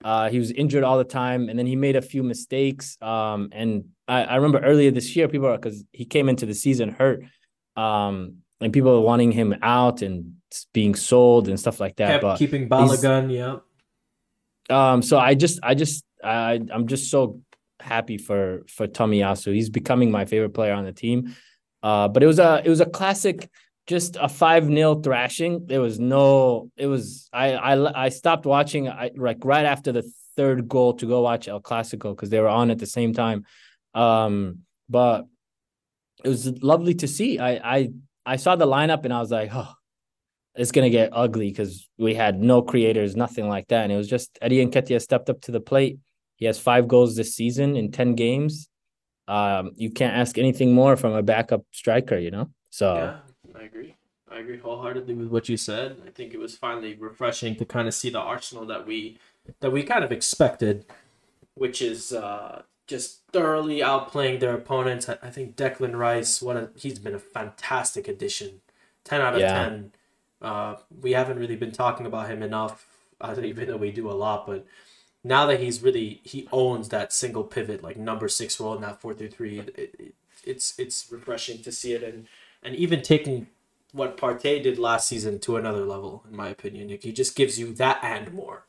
[0.05, 2.99] uh, he was injured all the time, and then he made a few mistakes.
[3.01, 6.91] Um, and I, I remember earlier this year, people because he came into the season
[6.91, 7.23] hurt
[7.77, 10.35] um, and people are wanting him out and
[10.73, 12.09] being sold and stuff like that.
[12.09, 13.57] Kept but keeping Balogun, yeah.
[14.71, 17.41] Um, so I just, I just, I, I'm just so
[17.81, 19.55] happy for for Tomiyasu.
[19.55, 21.35] He's becoming my favorite player on the team.
[21.83, 23.51] Uh, but it was a, it was a classic,
[23.87, 25.67] just a five 0 thrashing.
[25.67, 27.29] There was no, it was.
[27.33, 28.89] I, I, I stopped watching.
[28.89, 32.49] I like right after the third goal to go watch El Clasico because they were
[32.49, 33.45] on at the same time.
[33.95, 35.27] Um, but
[36.25, 37.39] it was lovely to see.
[37.39, 37.91] I I
[38.25, 39.73] I saw the lineup and I was like, oh,
[40.55, 43.85] it's gonna get ugly because we had no creators, nothing like that.
[43.85, 45.99] And it was just Eddie Nketiah stepped up to the plate.
[46.37, 48.69] He has five goals this season in ten games.
[49.29, 52.51] Um, you can't ask anything more from a backup striker, you know.
[52.71, 53.17] So yeah,
[53.59, 53.97] I agree.
[54.31, 55.97] I agree wholeheartedly with what you said.
[56.07, 59.19] I think it was finally refreshing to kind of see the Arsenal that we
[59.61, 60.87] that we kind of expected,
[61.55, 65.09] which is uh, just thoroughly outplaying their opponents.
[65.09, 68.61] I, think Declan Rice, what a, he's been a fantastic addition.
[69.05, 69.69] Ten out of yeah.
[69.69, 69.93] ten.
[70.43, 72.87] Uh, we haven't really been talking about him enough,
[73.21, 74.47] uh, even though we do a lot.
[74.47, 74.67] But
[75.25, 79.01] now that he's really he owns that single pivot, like number six role in that
[79.01, 82.27] four through three, it, it, it's it's refreshing to see it, and
[82.63, 83.47] and even taking
[83.93, 86.89] what Partey did last season to another level, in my opinion.
[87.01, 88.67] He just gives you that and more.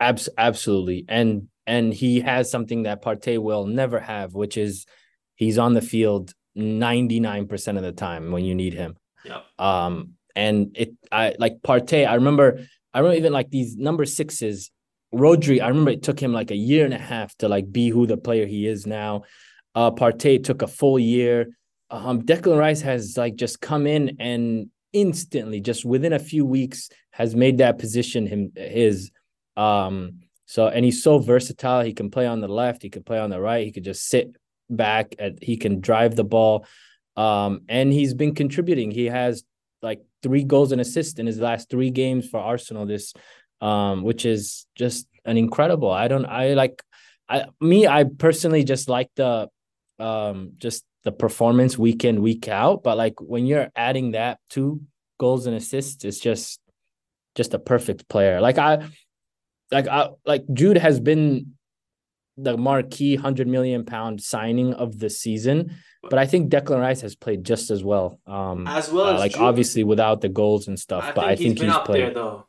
[0.00, 4.86] Abs- absolutely, and and he has something that Partey will never have, which is
[5.34, 8.96] he's on the field 99% of the time when you need him.
[9.24, 9.40] Yeah.
[9.58, 12.06] Um, and it, I like Partey.
[12.06, 14.70] I remember, I remember even like these number sixes,
[15.14, 15.62] Rodri.
[15.62, 18.06] I remember it took him like a year and a half to like be who
[18.06, 19.22] the player he is now.
[19.74, 21.48] Uh, Partey took a full year.
[21.90, 26.88] Um, Declan Rice has like just come in and instantly, just within a few weeks,
[27.12, 29.10] has made that position him his.
[29.56, 31.82] Um, so and he's so versatile.
[31.82, 34.08] He can play on the left, he can play on the right, he could just
[34.08, 34.36] sit
[34.70, 36.66] back and he can drive the ball.
[37.16, 38.90] Um, and he's been contributing.
[38.90, 39.42] He has
[39.82, 43.12] like three goals and assists in his last three games for Arsenal this
[43.60, 45.90] um, which is just an incredible.
[45.90, 46.82] I don't I like
[47.28, 49.48] I me I personally just like the
[49.98, 54.80] um just the performance week in week out, but like when you're adding that to
[55.18, 56.60] goals and assists, it's just
[57.34, 58.40] just a perfect player.
[58.40, 58.88] Like I,
[59.70, 61.54] like I, like Jude has been
[62.38, 67.16] the marquee hundred million pound signing of the season, but I think Declan Rice has
[67.16, 68.20] played just as well.
[68.26, 69.42] Um, as well uh, as like Jude.
[69.42, 72.14] obviously without the goals and stuff, I but think I think he's, he's played there,
[72.14, 72.46] though.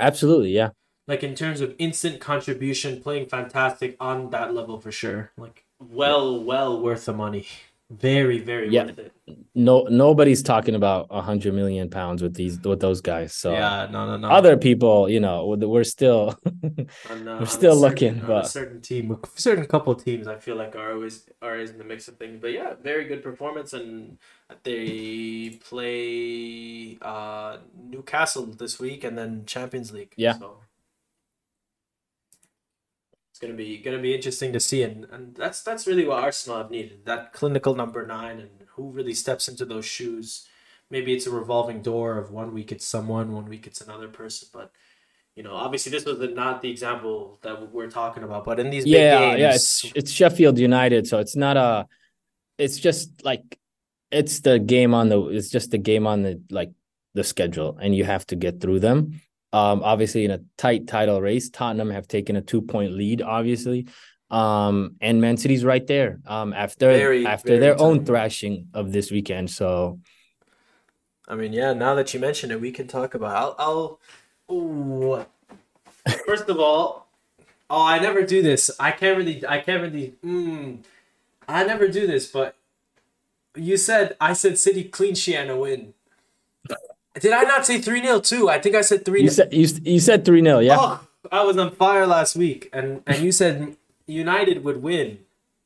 [0.00, 0.70] Absolutely, yeah.
[1.06, 5.32] Like in terms of instant contribution, playing fantastic on that level for sure.
[5.38, 7.46] Like well, well worth the money.
[7.90, 8.84] Very, very yeah.
[8.84, 9.14] worth it.
[9.54, 13.34] No, nobody's talking about a hundred million pounds with these with those guys.
[13.34, 14.28] So yeah, no, no, no.
[14.28, 16.84] Other people, you know, we're still uh,
[17.40, 20.76] we're still looking, certain, but a certain team, a certain couple teams, I feel like
[20.76, 22.38] are always are in the mix of things.
[22.42, 24.18] But yeah, very good performance, and
[24.64, 30.12] they play uh Newcastle this week, and then Champions League.
[30.18, 30.34] Yeah.
[30.34, 30.58] So
[33.38, 36.58] it's gonna be gonna be interesting to see, and, and that's that's really what Arsenal
[36.58, 40.48] have needed that clinical number nine, and who really steps into those shoes.
[40.90, 44.48] Maybe it's a revolving door of one week it's someone, one week it's another person,
[44.52, 44.72] but
[45.36, 48.84] you know, obviously this was not the example that we're talking about, but in these
[48.84, 51.86] yeah, games, yeah, it's it's Sheffield United, so it's not a,
[52.58, 53.56] it's just like,
[54.10, 56.72] it's the game on the, it's just the game on the like
[57.14, 59.20] the schedule, and you have to get through them.
[59.52, 63.88] Um, obviously, in a tight title race, Tottenham have taken a two point lead, obviously.
[64.30, 66.20] Um, and Man City's right there.
[66.26, 69.50] Um, after very, after very their own thrashing of this weekend.
[69.50, 70.00] So,
[71.26, 71.72] I mean, yeah.
[71.72, 73.56] Now that you mention it, we can talk about.
[73.58, 73.98] I'll.
[74.48, 75.24] I'll ooh.
[76.26, 77.08] First of all,
[77.70, 78.70] oh, I never do this.
[78.78, 79.46] I can't really.
[79.46, 80.14] I can't really.
[80.24, 80.84] Mm,
[81.46, 82.54] I never do this, but
[83.56, 85.94] you said I said City clean sheet and a win.
[87.20, 88.48] Did I not say 3 0 too?
[88.48, 89.24] I think I said 3 0.
[89.24, 90.76] You said, you, you said 3 0, yeah.
[90.78, 93.76] Oh, I was on fire last week, and, and you said
[94.06, 95.20] United would win,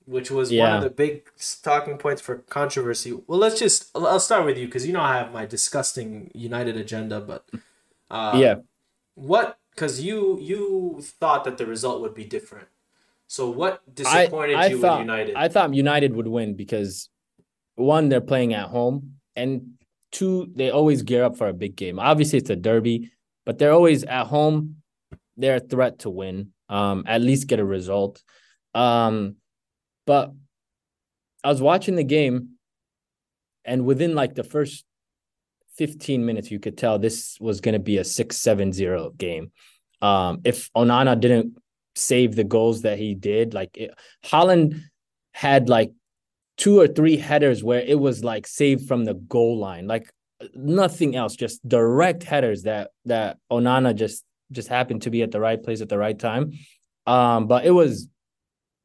[0.07, 0.65] which was yeah.
[0.65, 1.25] one of the big
[1.63, 3.13] talking points for controversy.
[3.27, 6.77] Well, let's just, I'll start with you because you know I have my disgusting United
[6.77, 7.45] agenda, but.
[8.11, 8.55] Uh, yeah.
[9.15, 12.69] What, because you you thought that the result would be different.
[13.27, 15.35] So what disappointed I, I you thought, with United?
[15.35, 17.09] I thought United would win because
[17.77, 19.75] one, they're playing at home, and
[20.13, 21.99] two, they always gear up for a big game.
[21.99, 23.11] Obviously, it's a derby,
[23.45, 24.77] but they're always at home.
[25.37, 28.23] They're a threat to win, um, at least get a result.
[28.75, 29.37] Um,
[30.07, 30.33] but
[31.43, 32.51] I was watching the game,
[33.65, 34.85] and within like the first
[35.77, 39.51] 15 minutes, you could tell this was going to be a 6 7 0 game.
[40.01, 41.57] Um, if Onana didn't
[41.95, 43.93] save the goals that he did, like it,
[44.25, 44.81] Haaland
[45.33, 45.93] had like
[46.63, 50.09] two or three headers where it was like saved from the goal line, like
[50.55, 54.23] nothing else, just direct headers that that Onana just
[54.53, 56.53] just happened to be at the right place at the right time.
[57.05, 58.07] Um, but it was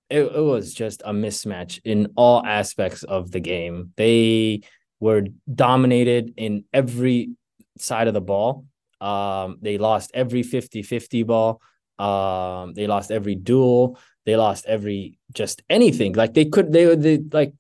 [0.10, 3.94] it, it was just a mismatch in all aspects of the game.
[3.96, 4.62] They
[5.00, 7.36] were dominated in every
[7.78, 8.66] side of the ball.
[9.00, 11.62] Um, they lost every 50-50 ball.
[12.00, 14.00] Um, they lost every duel.
[14.26, 16.13] They lost every just anything.
[16.13, 17.54] Like they could, they they like.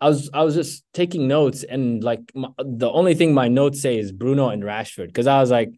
[0.00, 3.82] I was, I was just taking notes, and like my, the only thing my notes
[3.82, 5.72] say is Bruno and Rashford, because I was like,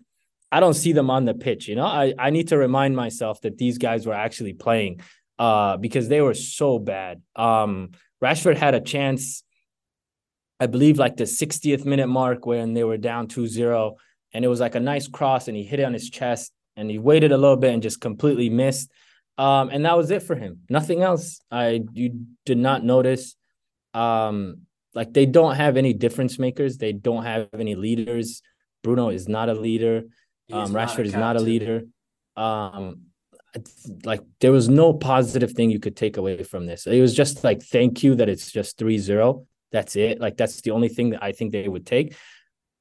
[0.53, 1.67] I don't see them on the pitch.
[1.67, 5.01] You know, I, I need to remind myself that these guys were actually playing,
[5.39, 7.21] uh, because they were so bad.
[7.35, 9.43] Um, Rashford had a chance,
[10.61, 13.95] I believe, like the 60th minute mark when they were down 2-0,
[14.33, 16.89] and it was like a nice cross, and he hit it on his chest, and
[16.89, 18.91] he waited a little bit and just completely missed.
[19.37, 20.61] Um, and that was it for him.
[20.69, 21.41] Nothing else.
[21.51, 23.35] I you did not notice.
[23.95, 24.63] Um,
[24.95, 26.79] like they don't have any difference makers.
[26.79, 28.43] They don't have any leaders.
[28.83, 30.05] Bruno is not a leader.
[30.53, 31.83] Um, Rashford is not a leader.
[32.37, 33.03] Um,
[34.05, 36.87] like there was no positive thing you could take away from this.
[36.87, 39.47] It was just like thank you that it's just 3-0.
[39.71, 40.21] That's it.
[40.21, 42.15] Like that's the only thing that I think they would take.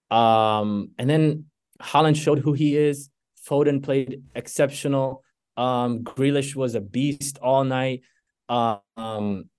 [0.09, 1.45] Um, and then
[1.81, 3.09] Haaland showed who he is.
[3.47, 5.23] Foden played exceptional.
[5.57, 8.01] Um, Grealish was a beast all night.
[8.49, 9.49] Um,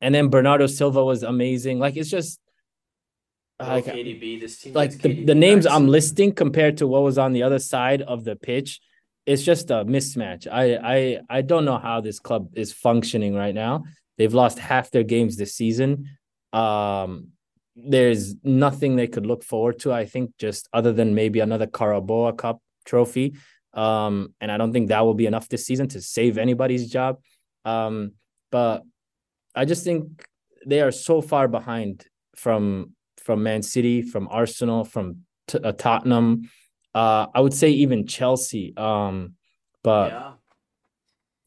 [0.00, 1.78] and then Bernardo Silva was amazing.
[1.78, 2.40] Like it's just
[3.60, 7.32] like KDB, this team like the, the names I'm listing compared to what was on
[7.32, 8.80] the other side of the pitch,
[9.26, 10.46] it's just a mismatch.
[10.50, 13.84] I I I don't know how this club is functioning right now.
[14.16, 16.08] They've lost half their games this season.
[16.52, 17.28] Um,
[17.76, 19.92] there's nothing they could look forward to.
[19.92, 23.34] I think just other than maybe another Carabao Cup trophy.
[23.74, 27.20] Um, and I don't think that will be enough this season to save anybody's job.
[27.64, 28.12] Um,
[28.50, 28.82] but
[29.58, 30.24] I just think
[30.64, 32.06] they are so far behind
[32.36, 36.48] from from Man City, from Arsenal, from t- uh, Tottenham.
[36.94, 38.72] Uh, I would say even Chelsea.
[38.76, 39.34] Um,
[39.82, 40.32] but yeah.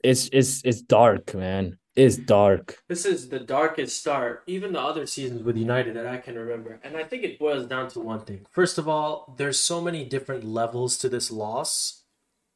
[0.03, 1.77] it's it's it's dark, man.
[1.95, 2.77] It's dark.
[2.87, 6.79] This is the darkest start, even the other seasons with United that I can remember.
[6.83, 8.45] And I think it boils down to one thing.
[8.51, 12.03] First of all, there's so many different levels to this loss.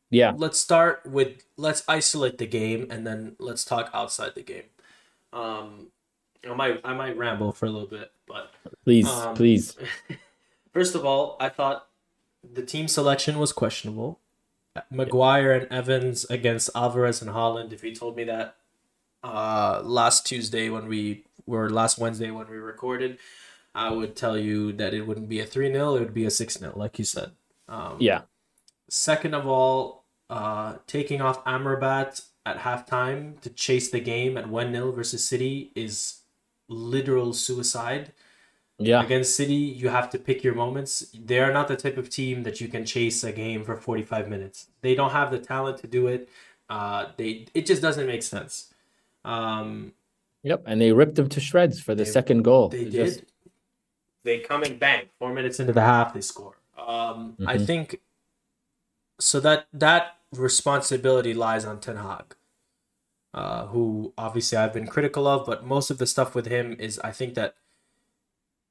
[0.10, 0.34] Yeah.
[0.36, 4.70] Let's start with let's isolate the game and then let's talk outside the game.
[5.36, 5.88] Um
[6.50, 8.52] I might I might ramble for a little bit, but
[8.84, 9.76] please, um, please.
[10.74, 11.88] First of all, I thought
[12.44, 14.20] the team selection was questionable.
[14.92, 17.72] Maguire and Evans against Alvarez and Haaland.
[17.72, 18.58] If you told me that
[19.24, 23.18] uh, last Tuesday when we were last Wednesday when we recorded,
[23.74, 26.32] I would tell you that it wouldn't be a 3 0, it would be a
[26.32, 27.32] 6 0, like you said.
[27.68, 28.22] Um, yeah.
[28.90, 34.72] Second of all, uh, taking off Amrabat at halftime to chase the game at 1
[34.72, 36.22] 0 versus City is
[36.68, 38.14] literal suicide.
[38.78, 39.04] Yeah.
[39.04, 41.08] Against City, you have to pick your moments.
[41.14, 44.28] They are not the type of team that you can chase a game for 45
[44.28, 44.68] minutes.
[44.82, 46.30] They don't have the talent to do it.
[46.70, 48.74] Uh, they it just doesn't make sense.
[49.24, 49.94] Um,
[50.44, 52.70] yep, and they ripped them to shreds for the they, second goal.
[52.70, 52.92] They, did.
[52.92, 53.24] Just...
[54.24, 55.06] They come and bang.
[55.20, 56.58] Four minutes into the half, they score.
[56.78, 57.48] Um, mm-hmm.
[57.48, 58.02] I think
[59.20, 59.40] so.
[59.40, 62.36] That that responsibility lies on Ten Hag,
[63.34, 67.00] uh, who obviously I've been critical of, but most of the stuff with him is
[67.00, 67.56] I think that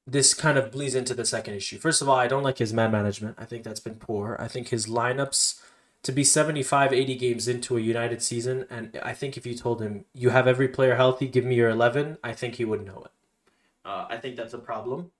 [0.06, 1.78] this kind of bleeds into the second issue.
[1.78, 3.36] First of all, I don't like his man management.
[3.38, 4.36] I think that's been poor.
[4.38, 5.60] I think his lineups
[6.04, 9.82] to be 75 80 games into a united season and i think if you told
[9.82, 13.02] him you have every player healthy give me your 11 i think he would know
[13.04, 13.10] it
[13.84, 15.10] uh, i think that's a problem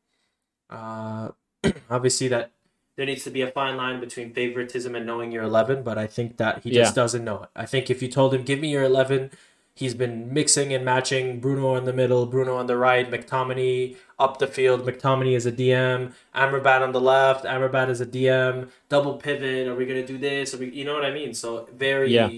[0.71, 1.31] uh,
[1.91, 2.53] obviously that
[2.97, 6.07] there needs to be a fine line between favoritism and knowing your 11 but i
[6.07, 6.83] think that he yeah.
[6.83, 9.31] just doesn't know it i think if you told him give me your 11
[9.77, 14.39] He's been mixing and matching Bruno in the middle, Bruno on the right, McTominay up
[14.39, 14.87] the field.
[14.87, 19.67] McTominay is a DM, Amrabat on the left, Amrabat is a DM, double pivot.
[19.67, 20.55] Are we gonna do this?
[20.55, 21.35] We, you know what I mean?
[21.35, 22.31] So very yeah.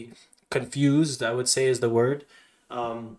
[0.51, 1.23] confused.
[1.23, 2.25] I would say is the word.
[2.71, 3.19] Um,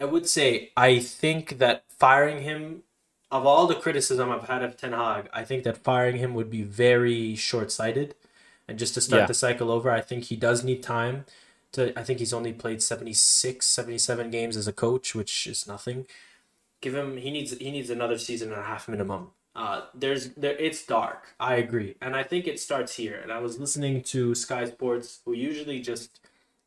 [0.00, 2.82] I would say I think that firing him,
[3.30, 6.50] of all the criticism I've had of Ten Hag, I think that firing him would
[6.50, 8.14] be very short sighted.
[8.66, 9.26] And just to start yeah.
[9.26, 11.24] the cycle over, I think he does need time
[11.72, 16.06] to I think he's only played 76, 77 games as a coach, which is nothing.
[16.80, 19.28] Give him he needs he needs another season and a half minimum.
[19.54, 21.34] Uh, there's there it's dark.
[21.40, 23.18] I agree, and I think it starts here.
[23.20, 26.20] And I was listening to Sky Sports, who usually just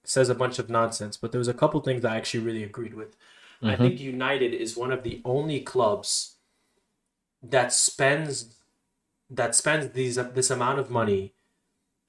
[0.03, 2.93] says a bunch of nonsense, but there was a couple things I actually really agreed
[2.93, 3.15] with.
[3.61, 3.67] Mm-hmm.
[3.67, 6.35] I think United is one of the only clubs
[7.41, 8.55] that spends
[9.29, 11.33] that spends these this amount of money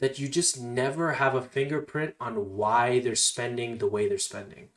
[0.01, 4.69] that you just never have a fingerprint on why they're spending the way they're spending.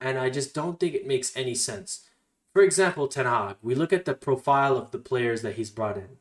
[0.00, 2.08] And I just don't think it makes any sense.
[2.52, 5.96] For example, Ten Hag, we look at the profile of the players that he's brought
[5.96, 6.18] in.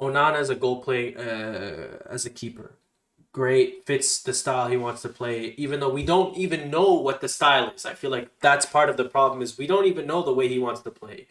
[0.00, 2.72] Onana as a goal play uh, as a keeper.
[3.32, 7.20] Great, fits the style he wants to play, even though we don't even know what
[7.20, 7.84] the style is.
[7.84, 10.48] I feel like that's part of the problem is we don't even know the way
[10.48, 11.26] he wants to play.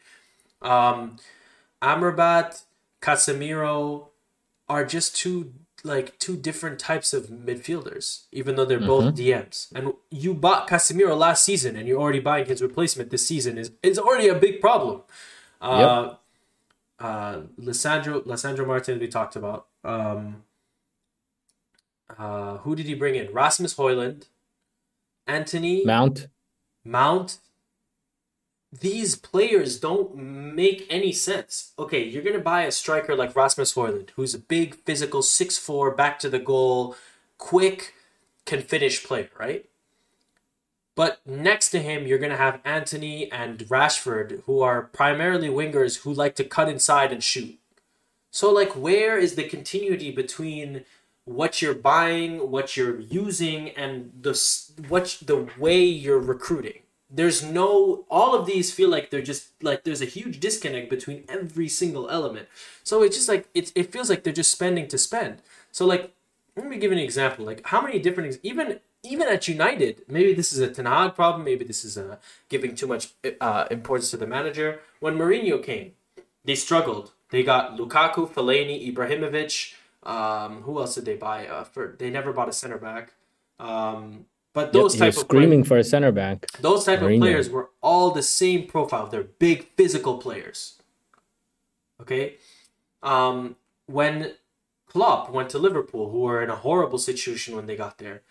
[0.61, 1.17] Um,
[1.81, 2.63] Amrabat,
[3.01, 4.07] Casemiro,
[4.67, 5.53] are just two
[5.83, 8.87] like two different types of midfielders, even though they're mm-hmm.
[8.87, 9.71] both DMs.
[9.73, 13.71] And you bought Casemiro last season, and you're already buying his replacement this season is
[13.83, 15.03] is already a big problem.
[15.61, 16.19] Uh, yep.
[16.99, 19.67] uh, Lisandro Lisandro Martin we talked about.
[19.83, 20.43] Um,
[22.17, 23.31] uh, who did he bring in?
[23.31, 24.25] Rasmus Højlund,
[25.27, 26.27] Antony Mount,
[26.83, 27.37] Mount,
[28.81, 31.73] these players don't make any sense.
[31.77, 35.91] Okay, you're gonna buy a striker like Rasmus Højlund, who's a big physical six four,
[35.91, 36.95] back to the goal,
[37.37, 37.93] quick,
[38.45, 39.65] can finish player, right?
[40.95, 46.13] But next to him, you're gonna have Antony and Rashford, who are primarily wingers who
[46.13, 47.59] like to cut inside and shoot.
[48.31, 50.85] So like, where is the continuity between
[51.25, 54.33] what you're buying, what you're using, and the
[54.87, 56.81] what the way you're recruiting?
[57.15, 61.23] There's no all of these feel like they're just like there's a huge disconnect between
[61.29, 62.47] every single element.
[62.83, 65.41] So it's just like it, it feels like they're just spending to spend.
[65.71, 66.13] So like
[66.55, 67.45] let me give an example.
[67.45, 71.43] Like how many different even even at united maybe this is a Ten Hag problem
[71.45, 72.17] maybe this is a
[72.49, 74.79] giving too much uh, importance to the manager.
[74.99, 75.93] When Mourinho came
[76.43, 77.11] they struggled.
[77.29, 79.73] They got Lukaku Fellaini Ibrahimovic
[80.05, 81.47] um, who else did they buy?
[81.47, 83.13] Uh, for they never bought a center back.
[83.59, 84.25] Um,
[84.55, 86.47] but those yep, type of screaming for a center back.
[86.61, 87.15] Those type Mourinho.
[87.15, 89.05] of players were all the same profile.
[89.05, 90.79] They're big physical players.
[92.01, 92.35] Okay,
[93.03, 94.33] um, when
[94.87, 98.21] Klopp went to Liverpool, who were in a horrible situation when they got there,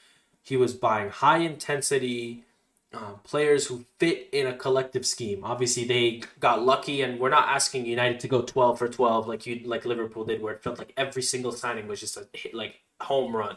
[0.43, 2.45] he was buying high intensity
[2.95, 5.45] uh, players who fit in a collective scheme.
[5.45, 9.47] Obviously, they got lucky, and we're not asking United to go twelve for twelve like
[9.47, 12.55] you like Liverpool did, where it felt like every single signing was just a hit,
[12.55, 13.57] like home run.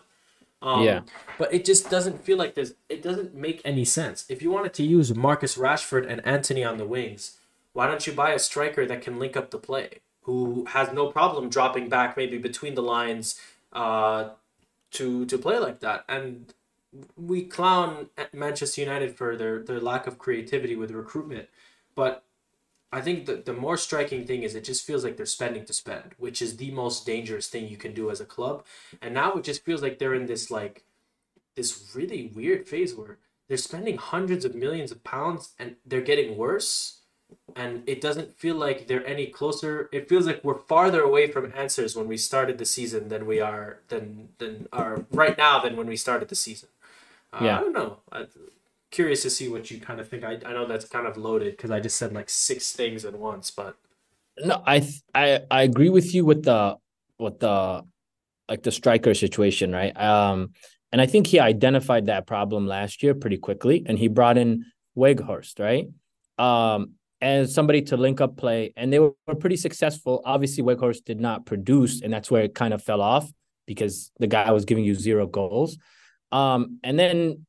[0.62, 1.02] Um, yeah.
[1.38, 2.74] But it just doesn't feel like there's.
[2.90, 4.26] It doesn't make any sense.
[4.30, 7.38] If you wanted to use Marcus Rashford and Antony on the wings,
[7.74, 11.08] why don't you buy a striker that can link up the play, who has no
[11.08, 13.40] problem dropping back maybe between the lines,
[13.72, 14.30] uh,
[14.92, 16.06] to to play like that?
[16.10, 16.54] And
[17.16, 21.50] we clown Manchester United for their their lack of creativity with recruitment,
[21.94, 22.24] but
[22.92, 25.74] I think the, the more striking thing is it just feels like they're spending to
[25.74, 28.66] spend, which is the most dangerous thing you can do as a club.
[29.02, 30.86] And now it just feels like they're in this like
[31.56, 33.18] this really weird phase where
[33.48, 37.02] they're spending hundreds of millions of pounds and they're getting worse.
[37.58, 39.90] And it doesn't feel like they're any closer.
[39.92, 43.42] It feels like we're farther away from answers when we started the season than we
[43.42, 46.70] are than than are right now than when we started the season.
[47.34, 47.58] Uh, yeah.
[47.58, 47.98] I don't know.
[48.14, 48.28] I,
[48.92, 50.24] curious to see what you kind of think.
[50.24, 53.14] I, I know that's kind of loaded because I just said like six things at
[53.14, 53.76] once, but
[54.40, 56.78] no, I I I agree with you with the
[57.20, 57.84] with the
[58.50, 59.96] like the striker situation, right?
[60.00, 60.52] Um,
[60.92, 64.66] and I think he identified that problem last year pretty quickly, and he brought in
[64.98, 65.88] Weghorst, right?
[66.38, 70.22] Um, and somebody to link up play, and they were, were pretty successful.
[70.24, 73.30] Obviously, Weghorst did not produce, and that's where it kind of fell off
[73.66, 75.78] because the guy was giving you zero goals.
[76.32, 77.47] Um, and then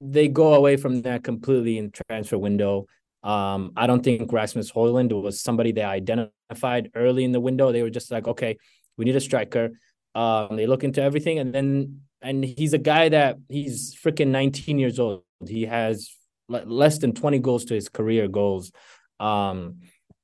[0.00, 2.86] they go away from that completely in transfer window.
[3.22, 7.72] Um, I don't think Rasmus Højlund was somebody they identified early in the window.
[7.72, 8.58] They were just like, okay,
[8.96, 9.70] we need a striker.
[10.14, 14.78] Um, they look into everything, and then and he's a guy that he's freaking 19
[14.78, 15.24] years old.
[15.46, 16.10] He has
[16.48, 18.72] less than 20 goals to his career goals.
[19.20, 19.80] Um,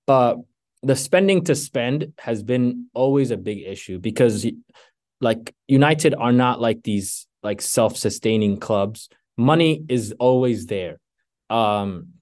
[0.06, 0.38] but
[0.82, 4.46] the spending to spend has been always a big issue because
[5.20, 9.08] like United are not like these like self-sustaining clubs
[9.40, 11.00] money is always there.
[11.48, 12.20] Um,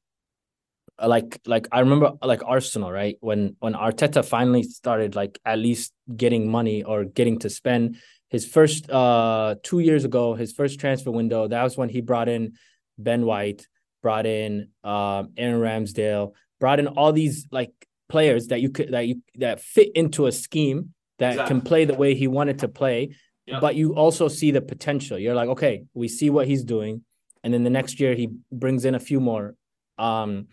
[1.01, 3.17] like like I remember like Arsenal, right?
[3.21, 7.99] When when Arteta finally started like at least getting money or getting to spend
[8.31, 12.29] his first uh two years ago, his first transfer window, that was when he brought
[12.29, 12.55] in
[12.99, 13.67] Ben White,
[14.03, 17.73] brought in um Aaron Ramsdale, brought in all these like
[18.09, 21.55] players that you could that you that fit into a scheme that exactly.
[21.55, 23.15] can play the way he wanted to play.
[23.47, 23.61] Yep.
[23.61, 25.19] But you also see the potential.
[25.19, 27.05] You're like, okay, we see what he's doing
[27.49, 29.55] and then the next year he brings in a few more.
[29.97, 30.49] Um,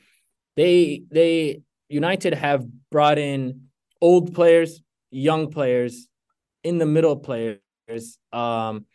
[0.55, 3.63] they they United have brought in
[3.99, 4.81] old players,
[5.11, 6.07] young players,
[6.63, 7.59] in the middle players,
[8.31, 8.85] um,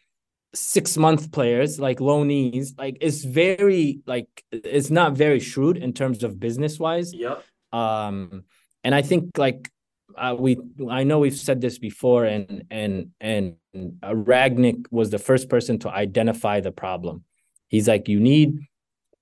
[0.54, 2.70] six month players like low loanees.
[2.78, 7.12] Like it's very like it's not very shrewd in terms of business wise.
[7.12, 7.44] Yep.
[7.70, 8.44] Um,
[8.82, 9.70] and I think like
[10.16, 10.56] uh, we
[10.88, 13.56] I know we've said this before, and and and
[14.02, 17.24] uh, Rangnick was the first person to identify the problem.
[17.70, 18.66] He's like, you need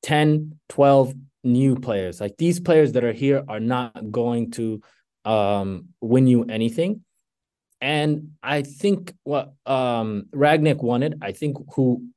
[0.03, 2.21] 10, 12 new players.
[2.21, 4.83] Like these players that are here are not going to
[5.25, 7.05] um, win you anything.
[7.81, 12.09] And I think what um, Rangnick wanted, I think who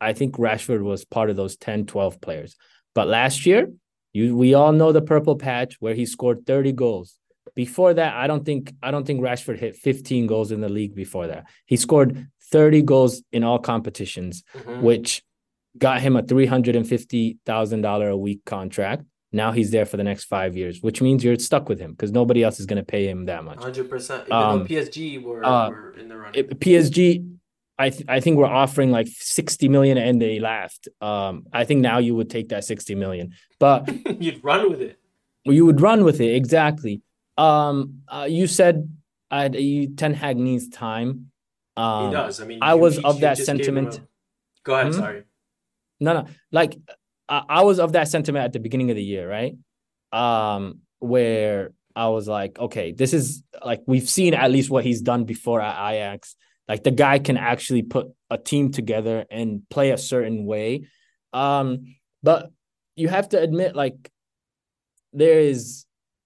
[0.00, 2.56] I think Rashford was part of those 10, 12 players.
[2.94, 3.70] But last year,
[4.12, 7.16] you we all know the purple patch where he scored 30 goals.
[7.54, 10.94] Before that, I don't think I don't think Rashford hit 15 goals in the league
[10.94, 11.46] before that.
[11.66, 14.80] He scored 30 goals in all competitions, mm-hmm.
[14.80, 15.22] which
[15.78, 19.04] got him a $350,000 a week contract.
[19.32, 22.10] Now he's there for the next five years, which means you're stuck with him because
[22.10, 23.58] nobody else is going to pay him that much.
[23.58, 24.22] 100%.
[24.22, 26.44] Even um, PSG were, uh, were in the running.
[26.48, 27.36] PSG,
[27.78, 30.88] I, th- I think we're offering like 60 million and they laughed.
[31.00, 33.88] Um, I think now you would take that 60 million, but
[34.20, 34.98] you'd run with it.
[35.44, 36.34] You would run with it.
[36.34, 37.02] Exactly.
[37.38, 38.92] Um, uh, you said
[39.30, 41.30] uh, you, Ten Hag needs time.
[41.76, 42.40] Um, he does.
[42.40, 43.98] I mean, I was of that sentiment.
[43.98, 44.02] A...
[44.64, 44.92] Go ahead.
[44.92, 44.98] Hmm?
[44.98, 45.22] Sorry.
[46.00, 46.26] No, no.
[46.50, 46.76] Like
[47.28, 49.56] I, I was of that sentiment at the beginning of the year, right?
[50.12, 55.02] Um, where I was like, okay, this is like we've seen at least what he's
[55.02, 56.34] done before at Ajax.
[56.68, 60.86] Like the guy can actually put a team together and play a certain way.
[61.32, 62.50] Um, but
[62.96, 64.10] you have to admit, like,
[65.12, 65.84] there is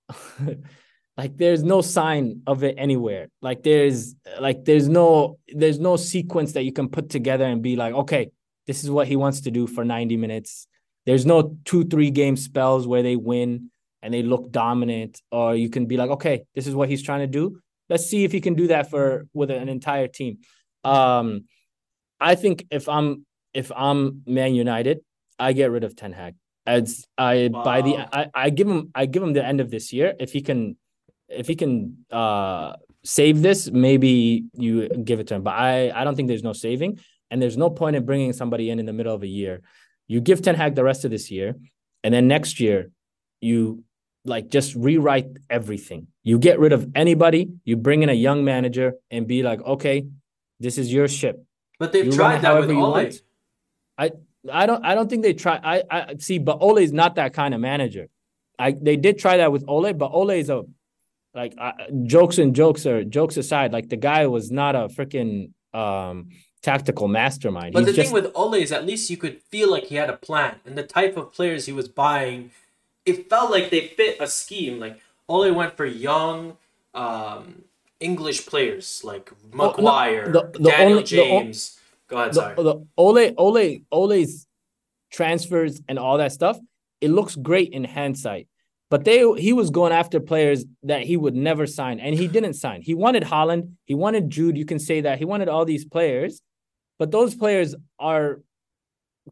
[1.17, 3.29] like there's no sign of it anywhere.
[3.41, 7.77] Like there's like there's no there's no sequence that you can put together and be
[7.77, 8.31] like, okay,
[8.67, 10.67] this is what he wants to do for 90 minutes.
[11.07, 13.71] There's no two, three game spells where they win
[14.03, 17.21] and they look dominant, or you can be like, okay, this is what he's trying
[17.21, 17.61] to do.
[17.89, 20.39] Let's see if he can do that for with an entire team.
[20.85, 21.45] Um,
[22.21, 25.01] I think if I'm if I'm Man United,
[25.39, 26.35] I get rid of Ten Hag.
[26.67, 27.63] As I wow.
[27.63, 30.33] by the I, I give him I give him the end of this year if
[30.33, 30.77] he can
[31.29, 36.05] if he can uh save this maybe you give it to him but I I
[36.05, 37.01] don't think there's no saving
[37.35, 39.61] and there's no point in bringing somebody in in the middle of a year.
[40.07, 41.57] You give Ten Hag the rest of this year,
[42.05, 42.93] and then next year,
[43.41, 43.83] you
[44.25, 46.07] like just rewrite everything.
[46.23, 50.07] You get rid of anybody, you bring in a young manager and be like, okay,
[50.61, 51.45] this is your ship.
[51.81, 53.11] But they've you tried that with Ole.
[53.99, 54.13] I
[54.53, 55.59] I don't I don't think they try.
[55.61, 58.07] I I see, but Ole is not that kind of manager.
[58.61, 60.63] I they did try that with Ole, but Ole is a
[61.35, 61.73] like uh,
[62.05, 63.73] jokes and jokes are jokes aside.
[63.73, 66.29] Like the guy was not a freaking um
[66.65, 67.75] tactical mastermind.
[67.75, 68.13] But He's the just...
[68.13, 70.77] thing with Ole is at least you could feel like he had a plan and
[70.77, 72.51] the type of players he was buying.
[73.05, 74.81] It felt like they fit a scheme.
[74.81, 74.99] Like
[75.29, 76.57] Ole went for young,
[76.95, 77.65] um,
[78.01, 81.75] English players like Maguire, oh, no, the, the Daniel only, James.
[82.09, 82.55] The, Go ahead, sorry.
[82.57, 84.47] The, Ole, Ole, Ole's
[85.11, 86.59] transfers and all that stuff.
[87.01, 88.49] It looks great in hindsight,
[88.91, 92.55] but they he was going after players that he would never sign, and he didn't
[92.55, 92.81] sign.
[92.83, 94.57] He wanted Haaland, he wanted Jude.
[94.57, 96.41] You can say that he wanted all these players,
[96.99, 98.41] but those players are.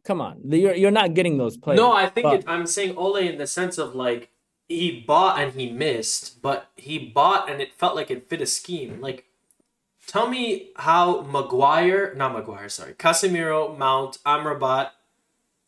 [0.03, 1.77] Come on, you're you're not getting those players.
[1.77, 4.31] No, I think but, it, I'm saying Ole in the sense of like
[4.67, 8.45] he bought and he missed, but he bought and it felt like it fit a
[8.45, 8.99] scheme.
[9.01, 9.25] Like,
[10.07, 14.91] tell me how Maguire, not Maguire, sorry, Casemiro, Mount, Amrabat,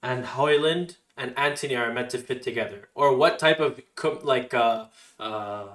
[0.01, 3.81] and Højlund and Antony are meant to fit together, or what type of
[4.23, 4.85] like uh,
[5.19, 5.67] uh,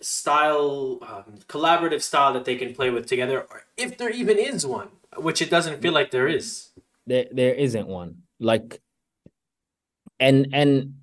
[0.00, 4.66] style, um, collaborative style that they can play with together, or if there even is
[4.66, 4.88] one,
[5.18, 6.70] which it doesn't feel like there is.
[7.06, 8.22] There, there isn't one.
[8.38, 8.80] Like,
[10.18, 10.94] and and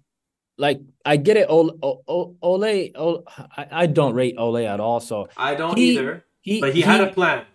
[0.57, 1.47] like I get it.
[1.49, 3.23] Ole, Ole, Ole, Ole
[3.57, 4.99] I, I, don't rate Ole at all.
[4.99, 6.25] So I don't he, either.
[6.41, 7.45] He, but he, he, had a plan.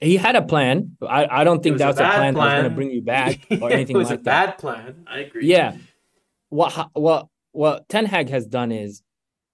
[0.00, 0.96] He had a plan.
[1.06, 2.34] I, I don't think that's a, a plan, plan.
[2.34, 4.10] that was going to bring you back or anything like that.
[4.10, 5.04] It was a bad plan.
[5.06, 5.46] I agree.
[5.46, 5.76] Yeah.
[6.48, 9.02] What what what Ten Hag has done is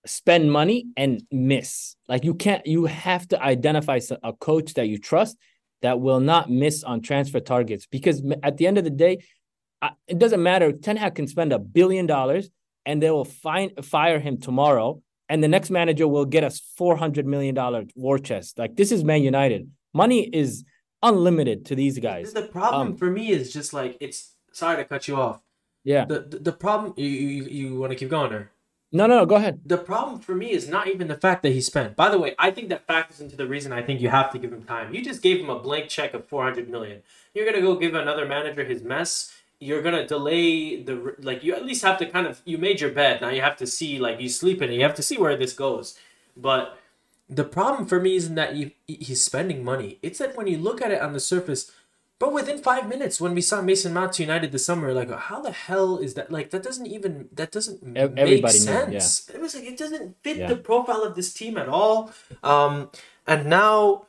[0.07, 1.97] spend money and miss.
[2.09, 2.67] Like you can't.
[2.67, 5.37] You have to identify a coach that you trust
[5.83, 9.19] that will not miss on transfer targets because at the end of the day,
[10.07, 10.73] it doesn't matter.
[10.73, 12.49] Ten Hag can spend a billion dollars
[12.87, 16.97] and they will find fire him tomorrow, and the next manager will get us four
[16.97, 18.59] hundred million dollar war chest.
[18.59, 19.71] Like this is Man United.
[19.93, 20.65] Money is
[21.03, 22.33] unlimited to these guys.
[22.33, 24.35] The problem um, for me is just like it's.
[24.53, 25.41] Sorry to cut you off.
[25.83, 26.05] Yeah.
[26.05, 28.52] The the, the problem you you, you want to keep going or?
[28.95, 29.61] No, no, no, go ahead.
[29.65, 31.97] The problem for me is not even the fact that he spent.
[31.97, 34.39] By the way, I think that factors into the reason I think you have to
[34.39, 34.95] give him time.
[34.95, 37.03] You just gave him a blank check of 400 million.
[37.35, 39.33] You're to go give another manager his mess
[39.63, 42.91] you're gonna delay the like you at least have to kind of you made your
[42.91, 45.17] bed now you have to see like you sleep in it you have to see
[45.17, 45.97] where this goes
[46.37, 46.77] but
[47.29, 50.83] the problem for me isn't that you, he's spending money it's that when you look
[50.83, 51.71] at it on the surface
[52.23, 55.41] but within five minutes when we saw mason mount to united this summer like how
[55.43, 59.37] the hell is that like that doesn't even that doesn't Everybody make sense knew, yeah.
[59.37, 60.47] it was like it doesn't fit yeah.
[60.47, 62.13] the profile of this team at all
[62.45, 62.91] um
[63.27, 64.07] and now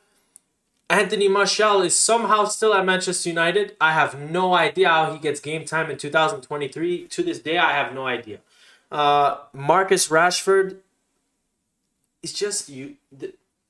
[0.88, 3.74] Anthony Martial is somehow still at Manchester United.
[3.80, 7.06] I have no idea how he gets game time in 2023.
[7.08, 8.40] To this day, I have no idea.
[8.92, 10.76] Uh, Marcus Rashford
[12.22, 12.96] is just you.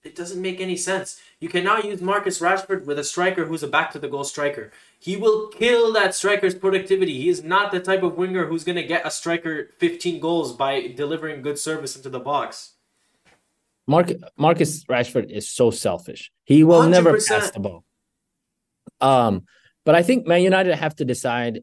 [0.04, 1.20] It doesn't make any sense.
[1.44, 4.72] You cannot use Marcus Rashford with a striker who's a back to the goal striker.
[4.98, 7.20] He will kill that striker's productivity.
[7.20, 10.56] He is not the type of winger who's going to get a striker 15 goals
[10.56, 12.76] by delivering good service into the box.
[13.86, 16.32] Mark Marcus Rashford is so selfish.
[16.44, 16.90] He will 100%.
[16.90, 17.84] never pass the ball.
[19.02, 19.42] Um,
[19.84, 21.60] but I think Man United have to decide.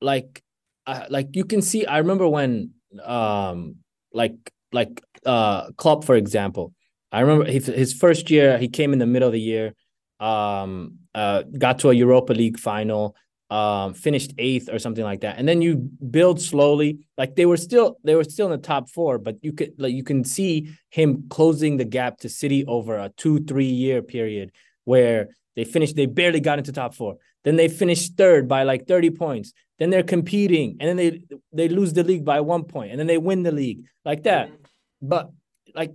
[0.00, 0.42] Like,
[0.86, 1.84] uh, like you can see.
[1.84, 2.70] I remember when,
[3.04, 3.76] um,
[4.14, 4.38] like
[4.72, 6.72] like uh, Klopp, for example.
[7.12, 8.58] I remember his, first year.
[8.58, 9.74] He came in the middle of the year.
[10.20, 13.16] Um, uh, got to a Europa League final
[13.50, 17.00] um, finished eighth or something like that, and then you build slowly.
[17.18, 19.92] Like they were still they were still in the top four, but you could like
[19.92, 24.52] you can see him closing the gap to City over a two three year period
[24.84, 27.16] where they finished they barely got into top four.
[27.42, 29.52] Then they finished third by like thirty points.
[29.80, 31.20] Then they're competing, and then they
[31.52, 34.48] they lose the league by one point, and then they win the league like that.
[34.48, 35.08] Mm-hmm.
[35.08, 35.30] But
[35.74, 35.92] like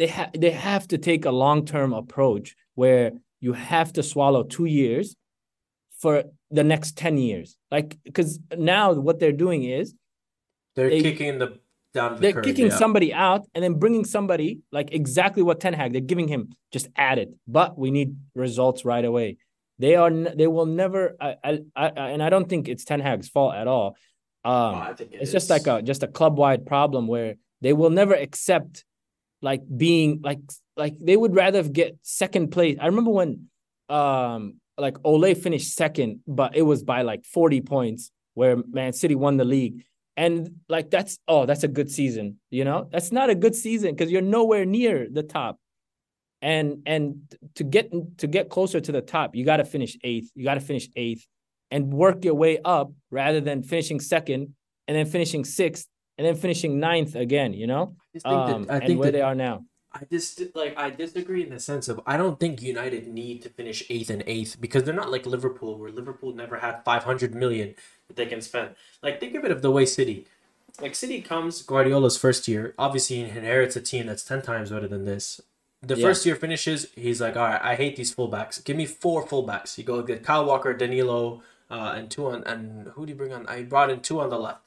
[0.00, 4.42] they have they have to take a long term approach where you have to swallow
[4.42, 5.14] two years
[5.98, 7.56] for the next 10 years.
[7.70, 9.94] Like, because now what they're doing is
[10.74, 11.58] they're they, kicking the
[11.92, 12.76] down the they're curve, kicking yeah.
[12.76, 16.88] somebody out and then bringing somebody like exactly what Ten Hag they're giving him just
[16.96, 19.36] added, but we need results right away.
[19.78, 23.28] They are they will never I, I, I and I don't think it's Ten Hag's
[23.28, 23.96] fault at all.
[24.46, 25.32] Um, oh, it it's is.
[25.32, 28.84] just like a just a club wide problem where they will never accept
[29.42, 30.40] like being like
[30.76, 32.76] like they would rather get second place.
[32.80, 33.46] I remember when
[33.88, 39.14] um like Ole finished second, but it was by like 40 points where Man City
[39.14, 39.84] won the league.
[40.16, 42.88] And like that's oh, that's a good season, you know?
[42.90, 45.58] That's not a good season because you're nowhere near the top.
[46.42, 50.30] And and to get to get closer to the top, you got to finish eighth.
[50.34, 51.26] You got to finish eighth
[51.70, 54.54] and work your way up rather than finishing second
[54.88, 55.86] and then finishing sixth
[56.20, 57.96] and then finishing ninth again, you know?
[58.26, 59.64] I um, that, I think where that, they are now.
[59.90, 63.48] I just like I disagree in the sense of I don't think United need to
[63.48, 67.34] finish eighth and eighth because they're not like Liverpool where Liverpool never had five hundred
[67.34, 67.74] million
[68.08, 68.74] that they can spend.
[69.02, 70.26] Like think of it of the way City.
[70.78, 74.88] Like City comes Guardiola's first year, obviously he inherits a team that's ten times better
[74.88, 75.40] than this.
[75.80, 76.06] The yeah.
[76.06, 78.62] first year finishes, he's like, all right, I hate these fullbacks.
[78.62, 79.78] Give me four fullbacks.
[79.78, 83.32] You go get Kyle Walker, Danilo, uh, and two on and who do you bring
[83.32, 83.46] on?
[83.46, 84.60] I brought in two on the left.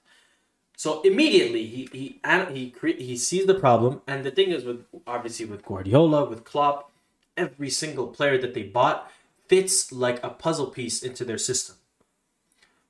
[0.76, 2.20] So immediately he he
[2.52, 6.92] he he sees the problem, and the thing is with obviously with Guardiola, with Klopp,
[7.38, 9.12] every single player that they bought
[9.48, 11.76] fits like a puzzle piece into their system.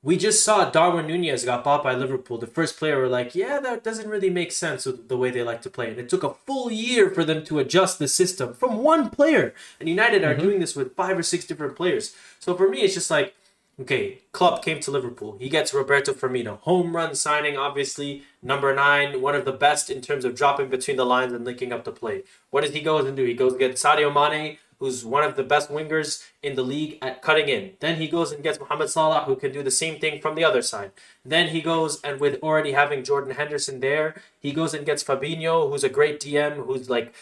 [0.02, 2.36] We just saw Darwin Nunez got bought by Liverpool.
[2.36, 5.42] The first player were like, yeah, that doesn't really make sense with the way they
[5.42, 5.88] like to play.
[5.88, 9.54] And it took a full year for them to adjust the system from one player.
[9.80, 10.42] And United are mm-hmm.
[10.42, 12.14] doing this with five or six different players.
[12.38, 13.34] So for me, it's just like
[13.80, 15.36] Okay, Klopp came to Liverpool.
[15.40, 16.60] He gets Roberto Firmino.
[16.60, 18.22] Home run signing, obviously.
[18.40, 21.72] Number nine, one of the best in terms of dropping between the lines and linking
[21.72, 22.22] up the play.
[22.50, 23.24] What does he go and do?
[23.24, 26.98] He goes and gets Sadio Mane, who's one of the best wingers in the league
[27.02, 27.72] at cutting in.
[27.80, 30.44] Then he goes and gets Mohamed Salah, who can do the same thing from the
[30.44, 30.92] other side.
[31.24, 35.68] Then he goes and with already having Jordan Henderson there, he goes and gets Fabinho,
[35.68, 37.12] who's a great DM, who's like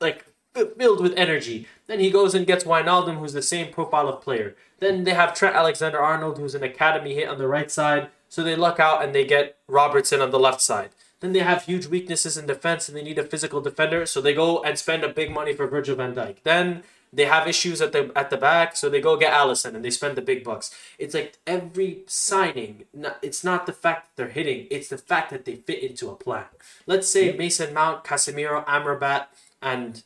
[0.00, 0.24] like
[0.54, 1.66] filled with energy.
[1.86, 4.56] Then he goes and gets Wijnaldum, who's the same profile of player.
[4.78, 8.08] Then they have Trent Alexander Arnold, who's an academy hit on the right side.
[8.28, 10.90] So they luck out and they get Robertson on the left side.
[11.20, 14.06] Then they have huge weaknesses in defense and they need a physical defender.
[14.06, 16.42] So they go and spend a big money for Virgil van Dijk.
[16.44, 19.84] Then they have issues at the at the back, so they go get Alisson and
[19.84, 20.74] they spend the big bucks.
[20.98, 22.84] It's like every signing,
[23.22, 26.16] it's not the fact that they're hitting, it's the fact that they fit into a
[26.16, 26.44] plan.
[26.86, 29.26] Let's say Mason Mount, Casemiro, Amrabat,
[29.62, 30.02] and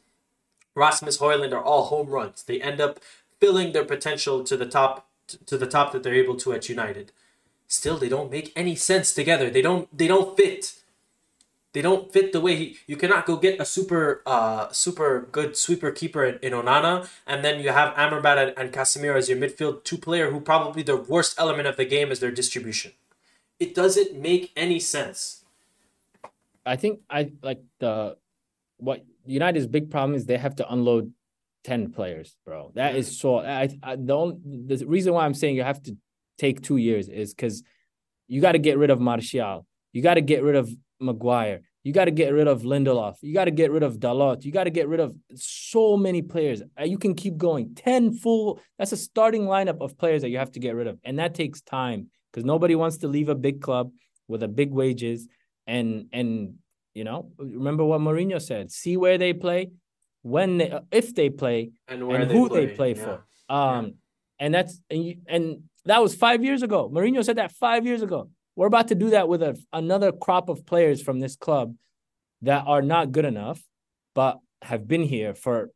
[0.75, 2.43] Rasmus Højlund are all home runs.
[2.43, 3.01] They end up
[3.41, 5.09] filling their potential to the top
[5.47, 7.13] to the top that they're able to at United.
[7.69, 9.51] Still, they don't make any sense together.
[9.51, 10.75] They don't they don't fit.
[11.73, 15.57] They don't fit the way he, you cannot go get a super uh super good
[15.57, 19.39] sweeper keeper in, in Onana and then you have Amrabat and, and Casemiro as your
[19.39, 22.93] midfield two player who probably the worst element of the game is their distribution.
[23.59, 25.45] It doesn't make any sense.
[26.67, 28.17] I think I like the
[28.77, 31.13] what United's big problem is they have to unload
[31.65, 32.73] 10 players, bro.
[32.75, 35.97] That is so I, I the only, the reason why I'm saying you have to
[36.39, 37.63] take 2 years is cuz
[38.29, 39.67] you got to get rid of Martial.
[39.93, 40.71] You got to get rid of
[41.01, 41.61] Maguire.
[41.85, 43.17] You got to get rid of Lindelof.
[43.23, 44.45] You got to get rid of Dalot.
[44.45, 46.63] You got to get rid of so many players.
[46.81, 47.75] Uh, you can keep going.
[47.75, 50.99] 10 full that's a starting lineup of players that you have to get rid of.
[51.05, 53.93] And that takes time cuz nobody wants to leave a big club
[54.29, 55.29] with a big wages
[55.67, 56.55] and and
[56.95, 59.71] you know, remember what Mourinho said: see where they play,
[60.23, 62.67] when they, if they play, and, and they who play.
[62.67, 63.05] they play yeah.
[63.05, 63.25] for.
[63.49, 63.91] Um, yeah.
[64.41, 66.91] and that's and you, and that was five years ago.
[66.93, 68.31] Mourinho said that five years ago.
[68.55, 71.75] We're about to do that with a, another crop of players from this club
[72.43, 73.63] that are not good enough,
[74.15, 75.71] but have been here for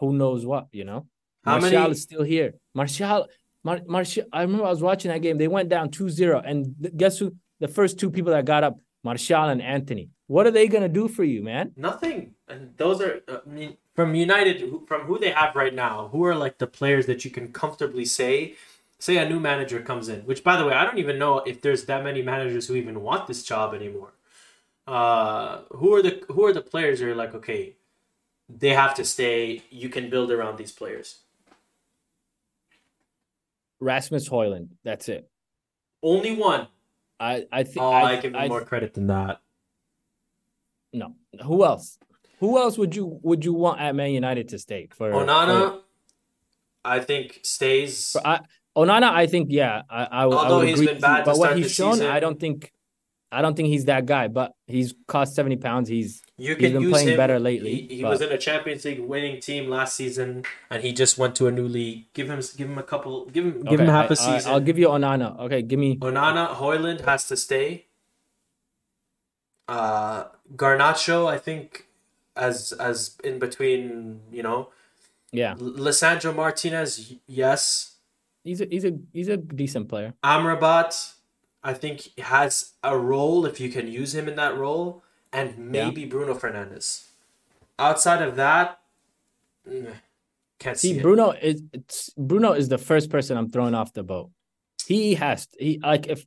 [0.00, 0.68] who knows what.
[0.72, 1.06] You know,
[1.44, 1.92] How Martial many...
[1.92, 2.54] is still here.
[2.74, 3.28] Martial,
[3.62, 4.24] Mar- Martial.
[4.32, 5.36] I remember I was watching that game.
[5.36, 6.42] They went down 2-0.
[6.44, 7.34] and guess who?
[7.60, 10.10] The first two people that got up Martial and Antony.
[10.26, 11.72] What are they going to do for you, man?
[11.76, 12.34] Nothing.
[12.48, 16.34] And those are, I mean, from United, from who they have right now, who are
[16.34, 18.54] like the players that you can comfortably say,
[18.98, 21.60] say a new manager comes in, which by the way, I don't even know if
[21.60, 24.14] there's that many managers who even want this job anymore.
[24.86, 27.74] Uh, who are the who are the players who are like, okay,
[28.48, 29.62] they have to stay.
[29.70, 31.20] You can build around these players.
[33.80, 34.68] Rasmus Højlund.
[34.82, 35.28] That's it.
[36.02, 36.68] Only one.
[37.18, 39.40] I I think oh, I, I give him more credit than that.
[40.92, 41.98] No, who else?
[42.40, 45.72] Who else would you would you want at Man United to stay for Onana?
[45.72, 45.80] For,
[46.84, 48.10] I think stays.
[48.10, 48.40] For, I,
[48.76, 50.92] Onana, I think yeah, I I, Although I would he's agree.
[50.92, 52.72] Been bad but what he's shown, season, I don't think
[53.34, 54.28] I don't think he's that guy.
[54.28, 55.88] But he's cost seventy pounds.
[55.88, 57.16] He's you he's been playing him.
[57.16, 57.86] better lately.
[57.88, 61.34] He, he was in a Champions League winning team last season, and he just went
[61.36, 62.12] to a new league.
[62.12, 63.26] Give him give him a couple.
[63.26, 64.50] Give him give him half a season.
[64.50, 65.38] I, will give you Onana.
[65.40, 66.54] Okay, give me Onana.
[66.54, 67.86] Højlund has to stay.
[69.66, 70.24] Uh,
[70.54, 71.86] Garnacho, I think,
[72.36, 74.68] as as in between, you know.
[75.32, 75.54] Yeah.
[75.54, 77.96] Lisandro Martinez, yes.
[78.44, 80.14] He's a he's a he's a decent player.
[80.22, 81.14] Amrabat,
[81.64, 85.02] I think has a role if you can use him in that role,
[85.32, 86.08] and maybe yeah.
[86.08, 87.06] Bruno Fernandes.
[87.78, 88.78] Outside of that,
[89.68, 89.92] mm,
[90.58, 90.94] can't see.
[90.94, 91.62] see Bruno is
[92.16, 94.30] Bruno is the first person I'm throwing off the boat.
[94.86, 96.26] He has he like if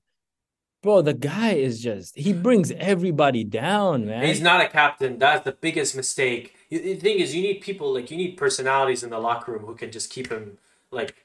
[0.82, 4.26] bro, the guy is just he brings everybody down, man.
[4.26, 5.20] He's not a captain.
[5.20, 6.56] That's the biggest mistake.
[6.70, 9.76] The thing is, you need people like you need personalities in the locker room who
[9.76, 10.58] can just keep him
[10.92, 11.16] like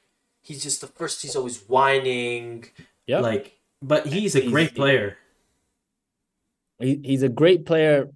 [0.41, 1.21] he's just the first.
[1.21, 2.65] He's always whining.
[3.07, 3.19] Yeah.
[3.19, 3.52] Like
[3.83, 5.17] but he's a he's, great player.
[6.79, 8.09] He, he's a great player.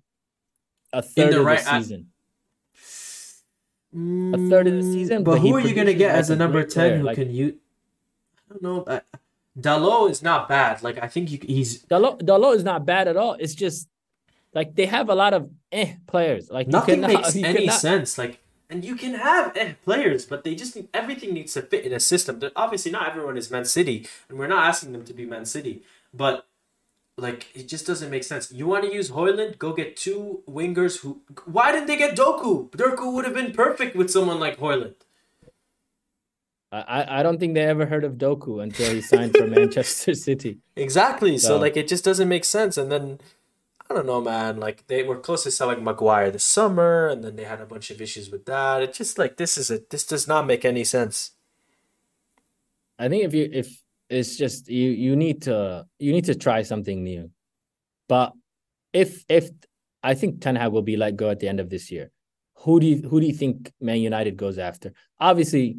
[0.94, 2.08] a third of right, the season.
[3.94, 5.24] I, a third of the season.
[5.24, 6.98] But, but who are you gonna get as a number ten player.
[6.98, 7.58] who like, can you?
[8.50, 8.84] I don't know.
[8.88, 9.02] I,
[9.60, 10.84] Dalot is not bad.
[10.84, 12.22] Like I think you, he's Dalot.
[12.22, 13.34] Dalot is not bad at all.
[13.34, 13.90] It's just
[14.54, 16.50] like they have a lot of eh players.
[16.50, 17.80] Like nothing cannot, makes any cannot...
[17.80, 18.18] sense.
[18.18, 18.40] Like
[18.70, 21.94] and you can have eh, players, but they just need, everything needs to fit in
[21.94, 22.42] a system.
[22.56, 25.84] Obviously, not everyone is Man City, and we're not asking them to be Man City,
[26.14, 26.48] but
[27.18, 28.52] like it just doesn't make sense.
[28.52, 29.58] You want to use Højlund?
[29.58, 31.22] Go get two wingers who.
[31.46, 32.70] Why didn't they get Doku?
[32.70, 34.96] Doku would have been perfect with someone like Højlund.
[36.70, 40.58] I, I don't think they ever heard of Doku until he signed for Manchester City.
[40.76, 41.38] Exactly.
[41.38, 41.48] So.
[41.48, 42.78] so like it just doesn't make sense.
[42.78, 43.20] And then
[43.90, 44.60] I don't know, man.
[44.60, 47.90] Like they were close to selling Maguire this summer, and then they had a bunch
[47.90, 48.82] of issues with that.
[48.82, 51.32] It's just like this is a this does not make any sense.
[53.00, 56.64] I think if you if it's just you you need to you need to try
[56.64, 57.32] something new,
[58.10, 58.34] but
[58.92, 59.50] if if
[60.04, 62.12] I think Ten Hag will be let go at the end of this year,
[62.56, 64.92] who do you who do you think Man United goes after?
[65.20, 65.78] Obviously,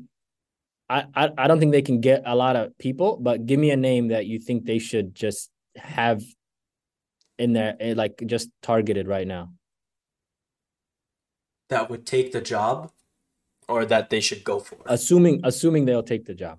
[0.89, 3.71] I, I I don't think they can get a lot of people, but give me
[3.71, 6.23] a name that you think they should just have
[7.39, 9.53] in there, eh, like just targeted right now?
[11.69, 12.93] That would take the job,
[13.69, 14.77] or that they should go for.
[14.77, 14.83] It?
[14.87, 16.59] Assuming assuming they'll take the job.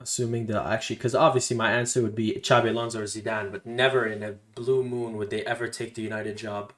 [0.00, 4.06] Assuming they'll actually, because obviously my answer would be Xabi Alonso or Zidane, but never
[4.06, 6.72] in a blue moon would they ever take the United job.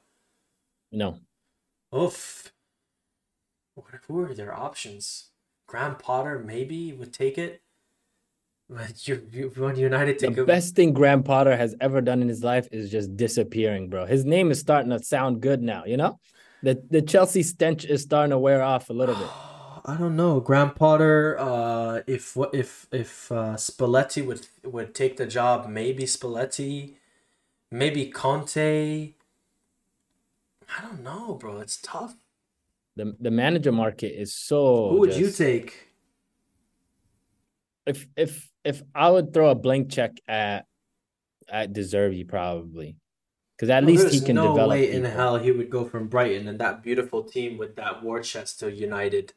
[0.91, 1.19] No.
[1.95, 2.53] Oof.
[3.75, 5.31] What, who are their options?
[5.67, 7.63] Graham Potter maybe would take it.
[9.05, 12.29] You, you want United to the go- best thing Graham Potter has ever done in
[12.29, 14.07] his life is just disappearing, bro.
[14.07, 16.21] His name is starting to sound good now, you know?
[16.63, 19.29] The the Chelsea stench is starting to wear off a little bit.
[19.85, 20.41] I don't know.
[20.41, 26.97] Graham Potter, uh, if if if uh, Spalletti would would take the job, maybe Spalletti,
[27.71, 29.15] maybe Conte.
[30.79, 31.59] I don't know, bro.
[31.61, 32.15] It's tough.
[32.97, 34.91] The the manager market is so.
[34.91, 35.21] Who would just...
[35.21, 35.89] you take?
[37.87, 40.67] If if if I would throw a blank check at
[41.49, 42.97] at Zerbi probably,
[43.57, 44.71] because at least he can no develop.
[44.71, 45.05] way people.
[45.07, 48.61] in hell he would go from Brighton and that beautiful team with that war chest
[48.61, 49.33] to United.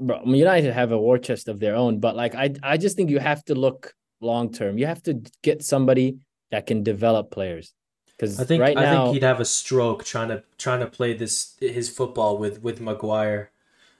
[0.00, 3.10] Bro, United have a war chest of their own, but like I, I just think
[3.10, 4.76] you have to look long term.
[4.76, 6.18] You have to get somebody
[6.50, 7.72] that can develop players.
[8.06, 10.86] Because I think right I now, think he'd have a stroke trying to trying to
[10.86, 13.50] play this his football with with Maguire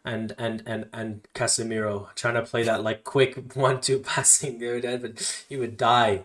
[0.04, 4.98] and and and and Casemiro trying to play that like quick one two passing there,
[4.98, 6.24] but he would die.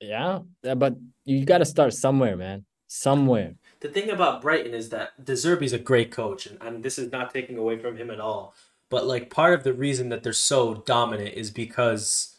[0.00, 2.64] Yeah, but you got to start somewhere, man.
[2.86, 3.56] Somewhere.
[3.80, 7.12] The thing about Brighton is that De Zerbi's a great coach, and, and this is
[7.12, 8.54] not taking away from him at all.
[8.88, 12.36] But like part of the reason that they're so dominant is because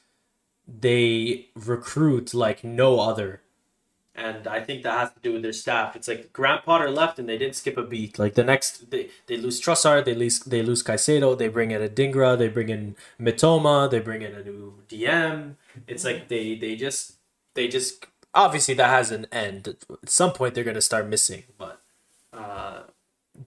[0.67, 3.41] they recruit like no other
[4.13, 5.95] and I think that has to do with their staff.
[5.95, 8.19] It's like Graham Potter left and they didn't skip a beat.
[8.19, 11.81] Like the next, they, they lose Trossard, they lose they lose Caicedo, they bring in
[11.81, 15.55] Adingra, they bring in Mitoma, they bring in a new DM.
[15.87, 17.13] It's like they they just
[17.53, 19.77] they just obviously that has an end.
[20.03, 21.81] At some point they're gonna start missing, but
[22.33, 22.81] uh,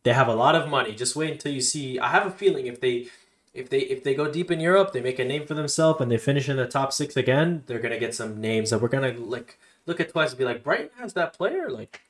[0.03, 0.95] they have a lot of money.
[0.95, 1.99] Just wait until you see.
[1.99, 3.09] I have a feeling if they
[3.53, 6.11] if they if they go deep in Europe, they make a name for themselves and
[6.11, 9.13] they finish in the top six again, they're gonna get some names that we're gonna
[9.13, 11.71] like look at twice and be like, Brighton has that player.
[11.71, 12.01] Like,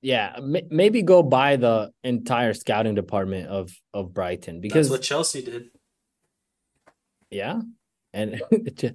[0.00, 5.42] yeah, maybe go buy the entire scouting department of of Brighton because that's what Chelsea
[5.42, 5.70] did.
[7.30, 7.60] Yeah,
[8.12, 8.40] and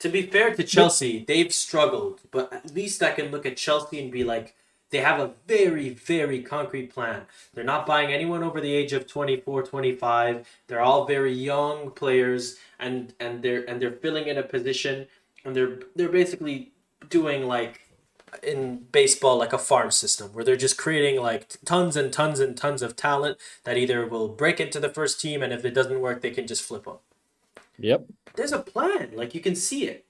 [0.00, 4.00] to be fair to Chelsea, they've struggled, but at least I can look at Chelsea
[4.00, 4.54] and be like,
[4.90, 7.22] they have a very, very concrete plan.
[7.54, 10.48] They're not buying anyone over the age of 24, 25.
[10.66, 15.06] They're all very young players and and they're and they're filling in a position
[15.44, 16.72] and they're they're basically
[17.08, 17.80] doing like
[18.42, 22.56] in baseball like a farm system where they're just creating like tons and tons and
[22.56, 26.00] tons of talent that either will break into the first team and if it doesn't
[26.00, 26.98] work they can just flip them.
[27.78, 28.06] Yep.
[28.36, 30.04] There's a plan, like you can see it.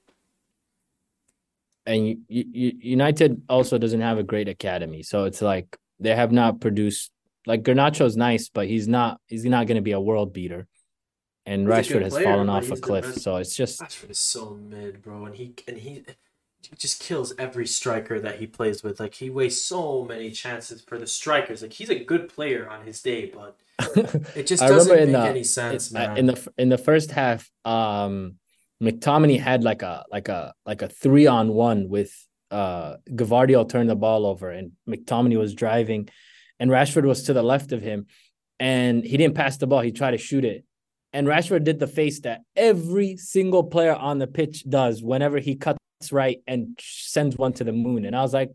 [1.86, 6.30] And you, you, United also doesn't have a great academy, so it's like they have
[6.30, 7.10] not produced
[7.46, 10.66] like Garnacho's nice, but he's not he's not going to be a world beater
[11.46, 13.14] and he's Rashford has player, fallen off a cliff.
[13.16, 16.04] So it's just Rashford is so mid, bro, and he and he,
[16.62, 19.00] he just kills every striker that he plays with.
[19.00, 21.62] Like he wastes so many chances for the strikers.
[21.62, 23.58] Like he's a good player on his day, but
[24.36, 26.16] it just doesn't make the, any sense, man.
[26.16, 28.36] In the in the first half, um,
[28.82, 32.12] McTominay had like a like a like a three on one with
[32.50, 36.08] uh Gvardiol turned the ball over and McTominay was driving,
[36.58, 38.06] and Rashford was to the left of him,
[38.58, 39.80] and he didn't pass the ball.
[39.80, 40.64] He tried to shoot it,
[41.12, 45.56] and Rashford did the face that every single player on the pitch does whenever he
[45.56, 45.78] cuts
[46.12, 48.04] right and sends one to the moon.
[48.04, 48.50] And I was like,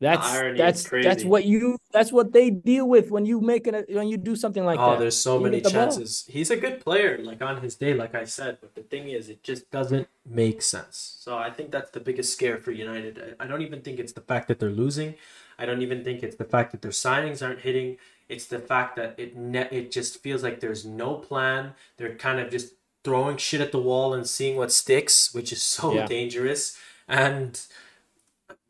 [0.00, 4.08] that's that's that's what you that's what they deal with when you make it when
[4.08, 4.96] you do something like oh, that.
[4.96, 6.22] Oh, there's so you many chances.
[6.22, 6.32] Ball.
[6.32, 8.58] He's a good player, like on his day, like I said.
[8.62, 11.18] But the thing is, it just doesn't make sense.
[11.20, 13.36] So I think that's the biggest scare for United.
[13.38, 15.16] I don't even think it's the fact that they're losing.
[15.58, 17.98] I don't even think it's the fact that their signings aren't hitting.
[18.30, 21.74] It's the fact that it ne- it just feels like there's no plan.
[21.96, 25.62] They're kind of just throwing shit at the wall and seeing what sticks, which is
[25.76, 26.06] so yeah.
[26.06, 26.78] dangerous.
[27.08, 27.60] And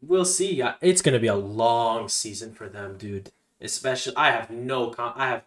[0.00, 0.62] we'll see.
[0.80, 3.32] It's gonna be a long season for them, dude.
[3.60, 4.88] Especially, I have no.
[4.88, 5.42] Con- I have.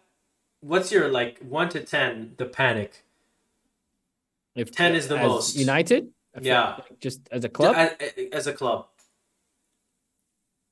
[0.60, 2.34] What's your like one to ten?
[2.36, 3.02] The panic.
[4.54, 6.10] If ten is the most United,
[6.40, 8.86] yeah, like just as a club, as, as a club.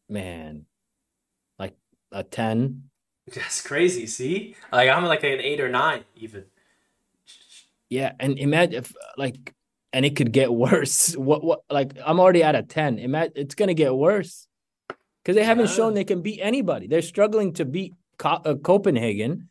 [0.09, 0.66] Man,
[1.59, 1.74] like
[2.12, 2.84] a ten.
[3.35, 4.07] That's crazy.
[4.07, 6.45] See, like I'm like an eight or nine even.
[7.89, 9.55] Yeah, and imagine if like
[9.93, 11.16] and it could get worse.
[11.22, 12.99] What what like I'm already at a 10.
[12.99, 14.47] Imagine it's going to get worse.
[15.24, 15.72] Cuz they haven't yeah.
[15.72, 16.87] shown they can beat anybody.
[16.87, 19.49] They're struggling to beat Co- uh, Copenhagen.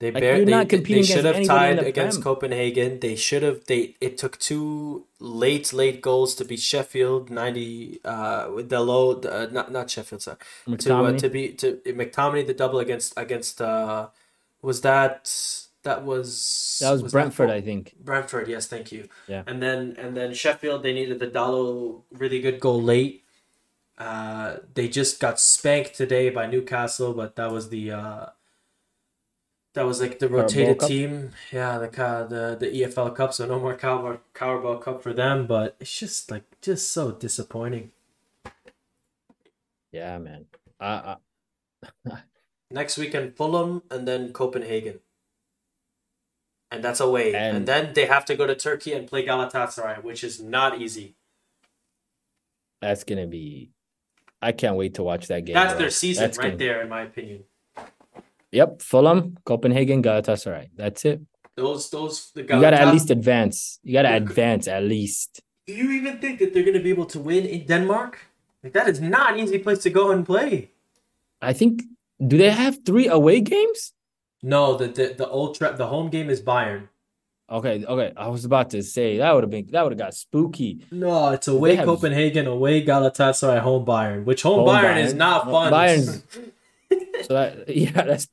[0.00, 2.34] They like, not competing they should have tied against Prem.
[2.34, 3.00] Copenhagen.
[3.00, 8.50] They should have they it took two late late goals to beat Sheffield 90 uh
[8.54, 10.38] with the low uh, not not Sheffield sorry.
[10.78, 14.08] To uh, to beat to McTominay the double against against uh
[14.62, 15.30] was that
[15.82, 17.94] that was that was, was Brentford, that I think.
[18.02, 19.08] Brentford, yes, thank you.
[19.26, 19.42] Yeah.
[19.46, 23.24] And then and then Sheffield, they needed the Dalot really good goal late.
[23.98, 28.26] Uh, they just got spanked today by Newcastle, but that was the uh,
[29.74, 31.30] that was like the rotated team.
[31.52, 35.46] Yeah, the the the EFL Cup, so no more Carabao, Carabao Cup for them.
[35.46, 37.92] But it's just like just so disappointing.
[39.92, 40.46] Yeah, man.
[40.80, 41.16] Uh,
[42.10, 42.16] uh...
[42.70, 45.00] Next weekend, Fulham, and then Copenhagen
[46.70, 47.34] and that's away.
[47.34, 50.80] And, and then they have to go to Turkey and play Galatasaray, which is not
[50.80, 51.16] easy.
[52.80, 53.70] That's gonna be.
[54.40, 55.54] I can't wait to watch that game.
[55.54, 55.80] That's bro.
[55.80, 56.56] their season that's right gonna...
[56.56, 57.44] there, in my opinion.
[58.52, 60.70] Yep, Fulham, Copenhagen, Galatasaray.
[60.76, 61.20] That's it.
[61.56, 62.30] Those, those.
[62.34, 62.54] The Galatasaray...
[62.54, 63.78] You gotta at least advance.
[63.82, 65.40] You gotta advance at least.
[65.66, 68.18] Do you even think that they're gonna be able to win in Denmark?
[68.62, 70.70] Like that is not an easy place to go and play.
[71.40, 71.82] I think.
[72.26, 73.92] Do they have three away games?
[74.42, 75.76] No, the the the old trap.
[75.76, 76.88] The home game is Bayern.
[77.50, 78.12] Okay, okay.
[78.16, 80.84] I was about to say that would have been that would have got spooky.
[80.90, 81.86] No, it's away have...
[81.86, 84.24] Copenhagen, away Galatasaray, home Bayern.
[84.24, 85.72] Which home, home Bayern, Bayern, is not fun.
[85.72, 86.22] Bayern's
[87.26, 88.28] so that yeah, that's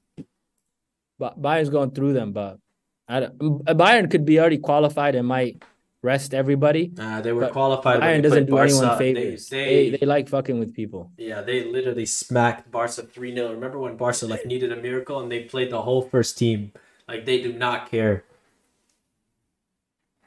[1.19, 2.59] Bayern's going through them, but
[3.07, 5.63] I don't, Bayern could be already qualified and might
[6.03, 6.93] rest everybody.
[6.97, 8.01] Uh, they were qualified.
[8.01, 8.71] Bayern doesn't do Barca.
[8.71, 9.49] anyone favors.
[9.49, 11.11] They, they, they, they, like fucking with people.
[11.17, 13.51] Yeah, they literally smacked Barca 3 0.
[13.51, 16.71] Remember when Barca like needed a miracle and they played the whole first team?
[17.07, 18.23] Like they do not care.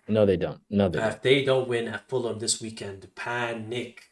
[0.08, 0.60] No, they don't.
[0.68, 4.10] No, they If they don't win at Fulham this weekend, panic.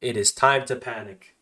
[0.00, 1.36] It is time to panic.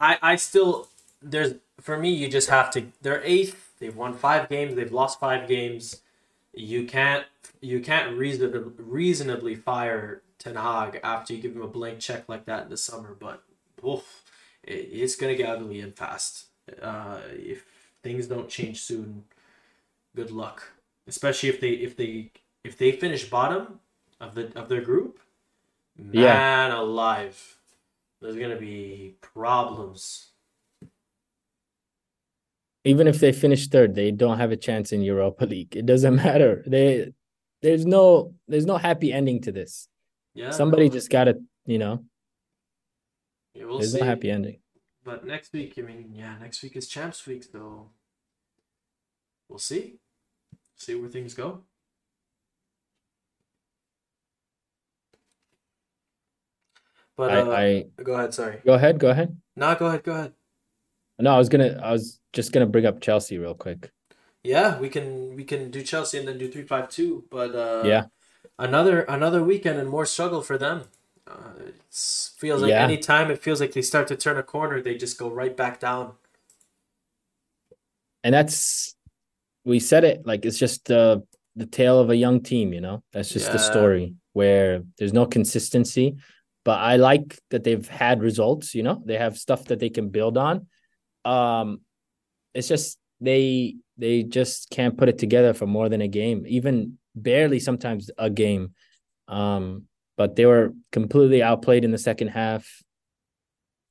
[0.00, 0.88] I I still
[1.22, 3.65] there's for me you just have to they're eighth.
[3.78, 6.02] They've won five games, they've lost five games.
[6.52, 7.26] You can't
[7.60, 12.46] you can't reasonably reasonably fire Ten Hag after you give him a blank check like
[12.46, 13.16] that in the summer.
[13.18, 13.42] But
[13.86, 14.24] oof,
[14.62, 16.46] it, it's gonna get ugly and fast.
[16.80, 17.64] Uh, if
[18.02, 19.24] things don't change soon,
[20.14, 20.72] good luck.
[21.06, 22.32] Especially if they if they
[22.64, 23.80] if they finish bottom
[24.20, 25.20] of the of their group,
[25.96, 26.78] man yeah.
[26.78, 27.58] alive,
[28.20, 30.28] there's gonna be problems.
[32.86, 35.74] Even if they finish third, they don't have a chance in Europa League.
[35.76, 36.62] It doesn't matter.
[36.66, 37.12] They
[37.60, 39.88] there's no there's no happy ending to this.
[40.34, 40.50] Yeah.
[40.50, 42.04] Somebody just gotta, you know.
[43.54, 44.00] Yeah, we'll there's see.
[44.00, 44.58] no happy ending.
[45.02, 47.90] But next week, I mean, yeah, next week is champs week, so
[49.48, 49.98] we'll see.
[50.76, 51.64] See where things go.
[57.16, 57.50] But I, uh,
[57.98, 58.34] I go ahead.
[58.34, 58.60] Sorry.
[58.64, 59.00] Go ahead.
[59.00, 59.36] Go ahead.
[59.56, 60.04] No, go ahead.
[60.04, 60.32] Go ahead.
[61.18, 61.80] No, I was gonna.
[61.82, 63.90] I was just gonna bring up Chelsea real quick.
[64.42, 67.24] Yeah, we can we can do Chelsea and then do three five two.
[67.30, 68.04] But uh, yeah,
[68.58, 70.84] another another weekend and more struggle for them.
[71.26, 72.84] Uh, it feels like yeah.
[72.84, 75.80] anytime it feels like they start to turn a corner, they just go right back
[75.80, 76.12] down.
[78.22, 78.94] And that's
[79.64, 81.24] we said it like it's just the
[81.56, 82.72] the tale of a young team.
[82.72, 83.52] You know, that's just yeah.
[83.52, 86.16] the story where there's no consistency.
[86.64, 88.74] But I like that they've had results.
[88.74, 90.66] You know, they have stuff that they can build on.
[91.26, 91.80] Um,
[92.54, 96.98] it's just they they just can't put it together for more than a game, even
[97.14, 98.74] barely sometimes a game.
[99.28, 99.84] Um,
[100.16, 102.82] but they were completely outplayed in the second half,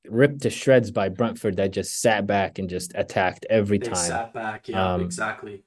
[0.08, 3.96] ripped to shreds by Brentford that just sat back and just attacked every they time.
[3.96, 5.62] Sat back, yeah, um, exactly.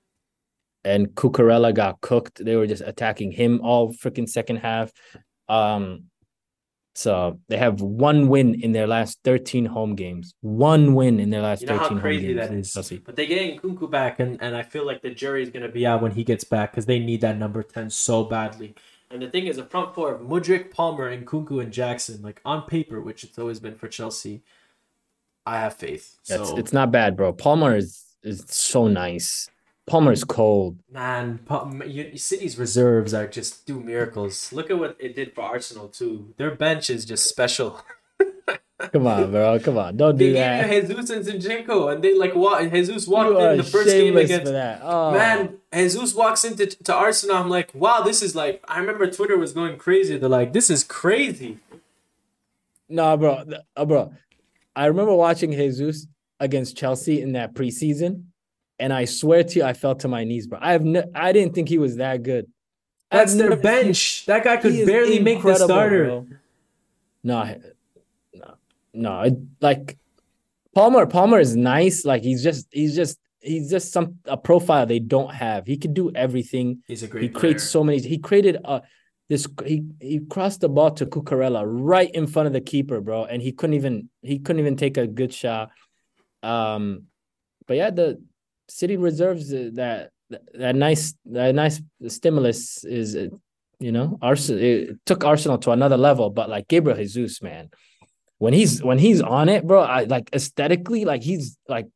[0.83, 2.43] And Cucurella got cooked.
[2.43, 4.91] They were just attacking him all freaking second half.
[5.47, 6.05] Um,
[6.99, 10.33] so they have one win in their last 13 home games.
[10.41, 12.73] One win in their last you know 13 how crazy that is.
[13.05, 15.71] But they get Nkunku back, and, and I feel like the jury is going to
[15.71, 18.75] be out when he gets back because they need that number 10 so badly.
[19.09, 22.41] And the thing is, a front four of Mudryk, Palmer, and Nkunku and Jackson, like
[22.43, 24.43] on paper, which it's always been for Chelsea,
[25.45, 26.17] I have faith.
[26.23, 27.31] So it's, it's not bad, bro.
[27.31, 29.49] Palmer is is so nice.
[29.89, 30.77] Palmer's cold.
[30.91, 31.39] Man,
[32.15, 34.53] City's reserves are just do miracles.
[34.53, 36.33] Look at what it did for Arsenal too.
[36.37, 37.81] Their bench is just special.
[38.93, 39.59] Come on, bro.
[39.59, 39.97] Come on.
[39.97, 40.67] Don't do that.
[40.67, 42.71] They gave Jesus and Zinchenko, and they like what?
[42.71, 44.53] Jesus walked you in the first game against.
[44.81, 45.11] Oh.
[45.11, 47.35] Man, Jesus walks into to Arsenal.
[47.35, 48.63] I'm like, wow, this is like.
[48.67, 50.17] I remember Twitter was going crazy.
[50.17, 51.57] They're like, this is crazy.
[52.87, 53.43] No, bro,
[53.75, 54.13] uh, bro.
[54.75, 56.07] I remember watching Jesus
[56.39, 58.23] against Chelsea in that preseason,
[58.79, 60.59] and I swear to you, I fell to my knees, bro.
[60.61, 62.47] I have no, I didn't think he was that good.
[63.11, 64.25] That's their bench.
[64.27, 66.05] that guy could barely make the starter.
[66.05, 66.27] Bro.
[67.23, 67.55] No,
[68.33, 68.53] no,
[68.93, 69.47] no.
[69.59, 69.97] Like
[70.73, 72.05] Palmer, Palmer is nice.
[72.05, 75.65] Like he's just, he's just, he's just some a profile they don't have.
[75.65, 76.83] He could do everything.
[76.87, 77.23] He's a great.
[77.23, 77.39] He player.
[77.39, 77.99] creates so many.
[77.99, 78.83] He created a
[79.27, 79.47] this.
[79.65, 83.41] He he crossed the ball to Cucurella right in front of the keeper, bro, and
[83.41, 85.71] he couldn't even he couldn't even take a good shot.
[86.43, 87.03] Um,
[87.67, 88.21] but yeah, the
[88.69, 90.09] City reserves uh, that
[90.53, 93.27] that nice that nice stimulus is uh,
[93.79, 96.29] you know Arsenal it took Arsenal to another level.
[96.29, 97.69] But like Gabriel Jesus, man,
[98.37, 101.87] when he's when he's on it, bro, I like aesthetically, like he's like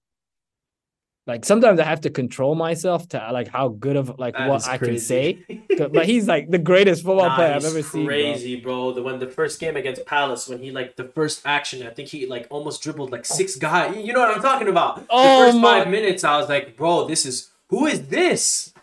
[1.25, 4.67] like sometimes I have to control myself to like how good of like that what
[4.67, 5.45] I can say.
[5.77, 8.05] but he's like the greatest football nah, player I've ever seen.
[8.05, 8.91] Crazy, bro.
[8.91, 8.93] bro.
[8.93, 12.09] The when the first game against Palace, when he like the first action, I think
[12.09, 13.95] he like almost dribbled like six guys.
[13.95, 15.05] You know what I'm talking about?
[15.09, 15.79] Oh, the first my...
[15.79, 18.73] five minutes, I was like, bro, this is who is this?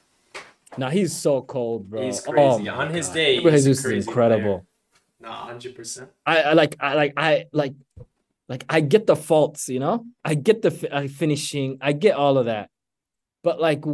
[0.78, 2.03] Now he's so cold, bro.
[2.07, 2.70] He's oh crazy.
[2.70, 3.14] Oh, On his God.
[3.14, 4.64] day, he's is incredible.
[5.20, 6.09] No, hundred percent.
[6.24, 7.74] I, I like I like I like
[8.51, 12.36] like I get the faults, you know, I get the uh, finishing, I get all
[12.36, 12.68] of that,
[13.44, 13.84] but like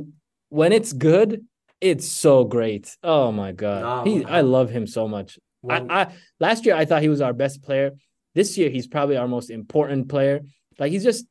[0.48, 1.44] when it's good,
[1.80, 2.96] it's so great.
[3.02, 5.38] Oh my god, he, I love him so much.
[5.60, 7.92] Well, I, I last year I thought he was our best player.
[8.34, 10.40] This year he's probably our most important player.
[10.78, 11.26] Like he's just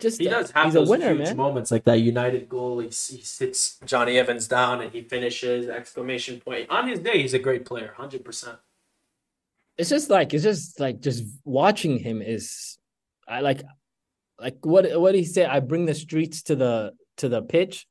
[0.00, 1.36] just he does have he's those a winner, huge man.
[1.36, 2.78] moments like that United goal.
[2.78, 6.70] He, he sits Jonny Evans down and he finishes exclamation point.
[6.70, 8.56] On his day, he's a great player, hundred percent
[9.76, 12.78] it's just like it's just like just watching him is
[13.26, 13.62] I like
[14.38, 17.86] like what what he say I bring the streets to the to the pitch.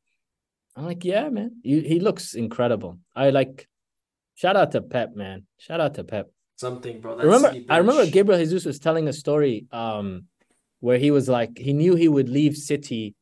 [0.76, 1.58] I'm like, yeah, man.
[1.64, 3.00] He, he looks incredible.
[3.16, 3.68] I like
[4.36, 5.46] shout out to Pep, man.
[5.58, 6.32] Shout out to Pep.
[6.56, 7.18] Something, bro.
[7.18, 10.26] remember I remember Gabriel Jesus was telling a story um
[10.80, 13.16] where he was like he knew he would leave City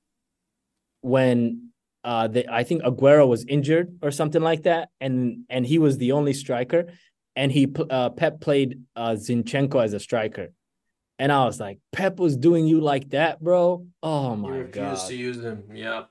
[1.01, 1.69] when
[2.03, 5.97] uh the, I think Aguero was injured or something like that and and he was
[5.97, 6.87] the only striker
[7.35, 10.53] and he uh, Pep played uh, Zinchenko as a striker,
[11.19, 13.85] and I was like, Pep was doing you like that, bro.
[14.03, 15.63] Oh my god." you god, to use him.
[15.73, 16.03] Yeah,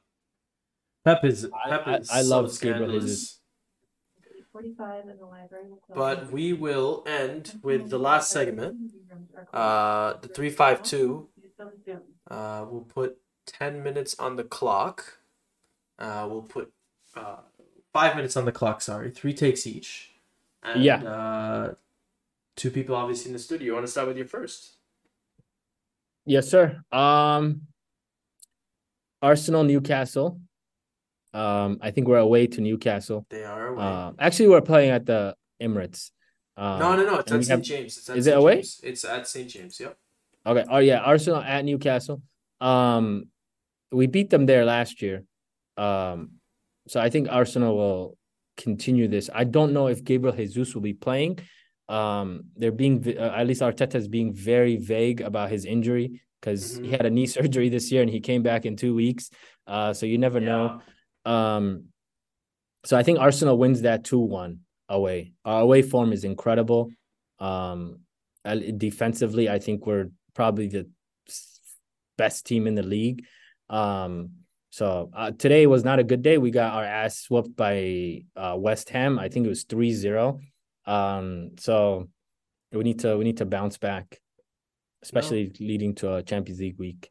[1.04, 3.40] Pep is Pep is I, I, I love Gabriel Jesus.
[5.94, 8.92] But we will end with the last segment.
[9.52, 11.28] Uh, the three five two.
[12.30, 15.18] Uh, we'll put ten minutes on the clock.
[15.98, 16.72] Uh, we'll put
[17.16, 17.36] uh,
[17.92, 18.80] five minutes on the clock.
[18.80, 20.09] Sorry, three takes each.
[20.62, 21.02] And, yeah.
[21.02, 21.74] Uh,
[22.56, 23.66] two people obviously in the studio.
[23.66, 24.76] You want to start with you first?
[26.26, 26.82] Yes, sir.
[26.92, 27.62] Um,
[29.22, 30.40] Arsenal, Newcastle.
[31.32, 33.26] Um, I think we're away to Newcastle.
[33.30, 33.84] They are away.
[33.84, 36.11] Uh, actually, we're playing at the Emirates.
[36.56, 37.18] Um, no, no, no.
[37.18, 37.48] It's at St.
[37.48, 37.62] Have...
[37.62, 37.97] James.
[37.97, 38.35] It's at is St.
[38.35, 38.55] it away?
[38.56, 38.80] James.
[38.82, 39.48] It's at St.
[39.48, 39.80] James.
[39.80, 39.97] Yep.
[40.47, 40.64] Okay.
[40.68, 42.22] Oh yeah, Arsenal at Newcastle.
[42.60, 43.26] Um,
[43.93, 45.24] we beat them there last year.
[45.76, 46.32] Um,
[46.89, 48.18] so I think Arsenal will
[48.61, 49.31] continue this.
[49.35, 51.39] I don't know if Gabriel Jesus will be playing.
[51.89, 56.74] Um, they're being uh, at least Arteta is being very vague about his injury because
[56.74, 56.85] mm-hmm.
[56.85, 59.31] he had a knee surgery this year and he came back in two weeks.
[59.66, 60.47] Uh, so you never yeah.
[60.47, 60.82] know.
[61.32, 61.85] Um,
[62.85, 65.32] so I think Arsenal wins that two one away.
[65.45, 66.91] Our away form is incredible.
[67.39, 68.01] Um,
[68.45, 70.89] defensively, I think we're probably the
[72.16, 73.24] best team in the league.
[73.69, 74.39] Um,
[74.70, 76.38] so uh, today was not a good day.
[76.38, 79.18] We got our ass swept by uh, West Ham.
[79.18, 80.40] I think it was 3-0.
[80.86, 82.09] Um, so
[82.72, 84.20] we need to we need to bounce back,
[85.02, 85.66] especially no.
[85.66, 87.10] leading to a Champions League week.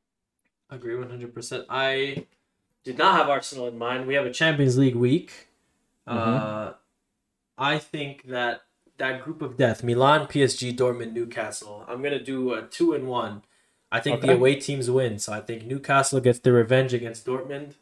[0.70, 1.66] I agree 100%.
[1.70, 2.26] I
[2.84, 4.08] did not have Arsenal in mind.
[4.08, 5.50] We have a Champions League week.
[6.08, 6.18] Mm-hmm.
[6.18, 6.74] Uh,
[7.58, 8.62] I think that
[8.98, 11.86] that group of death, Milan, PSG, Dortmund, Newcastle.
[11.88, 13.42] I'm going to do a 2 and 1
[13.92, 14.28] I think okay.
[14.28, 15.20] the away teams win.
[15.20, 17.74] So I think Newcastle gets the revenge against Dortmund,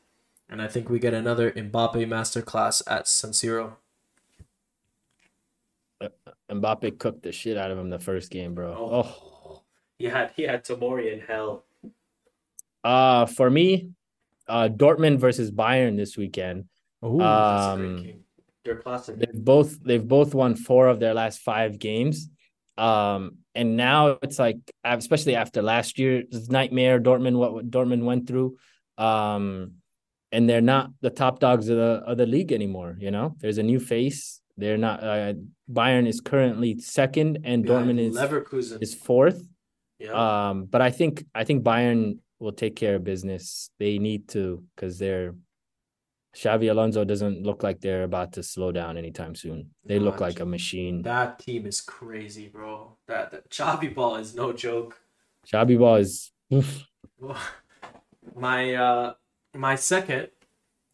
[0.49, 3.73] and I think we get another Mbappe masterclass at San Siro.
[5.99, 6.09] Uh,
[6.49, 8.73] Mbappe cooked the shit out of him the first game, bro.
[8.73, 9.61] Oh, oh.
[9.99, 11.63] he had he had Tomori in hell.
[12.83, 13.91] Uh for me,
[14.47, 16.65] uh Dortmund versus Bayern this weekend.
[17.03, 18.23] Ooh, um,
[18.63, 19.19] Der Klassiker.
[19.19, 22.29] They've both they've both won four of their last five games.
[22.77, 28.57] Um, and now it's like, especially after last year's nightmare, Dortmund what Dortmund went through.
[28.97, 29.73] Um,
[30.31, 32.97] and they're not the top dogs of the of the league anymore.
[32.99, 34.41] You know, there's a new face.
[34.57, 35.03] They're not.
[35.03, 35.33] Uh,
[35.71, 39.41] Bayern is currently second, and yeah, Dortmund is Leverkusen is fourth.
[39.99, 40.49] Yeah.
[40.49, 43.69] Um, but I think I think Bayern will take care of business.
[43.79, 45.33] They need to because they're
[46.37, 49.71] Xabi Alonso doesn't look like they're about to slow down anytime soon.
[49.83, 51.01] They look like a machine.
[51.01, 52.95] That team is crazy, bro.
[53.07, 54.99] That, that Xabi ball is no joke.
[55.51, 56.31] Xabi ball is.
[58.35, 59.13] my uh,
[59.55, 60.29] my 2nd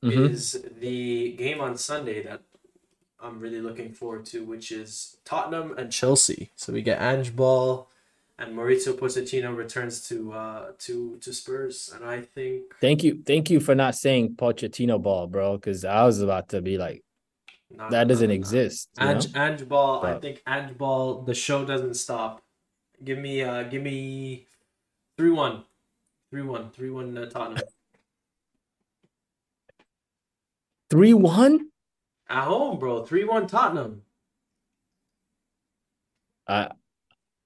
[0.04, 0.26] mm-hmm.
[0.26, 2.42] is the game on Sunday that
[3.22, 6.52] I'm really looking forward to, which is Tottenham and Chelsea.
[6.56, 7.90] So we get Ange Ball
[8.40, 12.64] and Mauricio Pochettino returns to uh to to Spurs, and I think.
[12.82, 16.62] Thank you, thank you for not saying Pochettino ball, bro, because I was about to
[16.62, 17.04] be like,
[17.90, 18.90] that doesn't exist.
[19.00, 20.18] Ange, Ange ball, but...
[20.18, 21.22] I think Ange ball.
[21.22, 22.42] The show doesn't stop.
[23.04, 24.48] Give me uh, give me
[25.18, 25.64] three one,
[26.32, 27.64] three one, three one uh, Tottenham.
[30.90, 31.70] Three one.
[32.30, 33.04] At home, bro.
[33.04, 34.04] Three one Tottenham.
[36.48, 36.70] I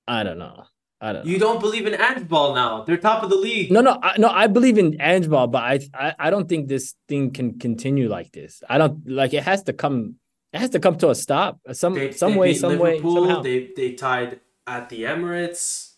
[0.08, 0.66] I don't know.
[1.00, 1.26] I don't.
[1.26, 1.32] Know.
[1.32, 2.84] You don't believe in Ange Ball now?
[2.84, 3.72] They're top of the league.
[3.72, 4.30] No, no, I, no.
[4.30, 8.10] I believe in Ange Ball, but I, I, I don't think this thing can continue
[8.10, 8.64] like this.
[8.68, 9.34] I don't like.
[9.34, 10.16] It has to come.
[10.54, 11.60] It has to come to a stop.
[11.74, 13.42] Some, they, some they way, some Liverpool, way, somehow.
[13.44, 15.96] They, they tied at the Emirates.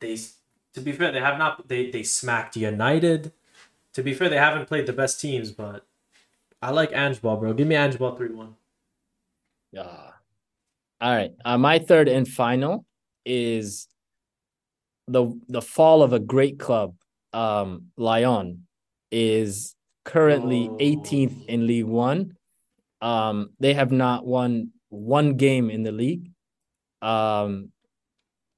[0.00, 0.16] They,
[0.74, 1.68] to be fair, they have not.
[1.68, 3.32] They, they smacked United.
[3.94, 5.84] To be fair, they haven't played the best teams, but
[6.62, 7.52] I like Ange Ball, bro.
[7.52, 8.54] Give me Ange Ball three one.
[9.72, 10.12] Yeah.
[11.00, 11.32] All right.
[11.44, 12.86] Uh, my third and final
[13.26, 13.87] is
[15.08, 16.94] the the fall of a great club,
[17.32, 18.66] um, Lyon,
[19.10, 19.74] is
[20.04, 20.76] currently oh.
[20.78, 22.36] 18th in League One.
[23.00, 26.30] Um, they have not won one game in the league.
[27.02, 27.70] Um,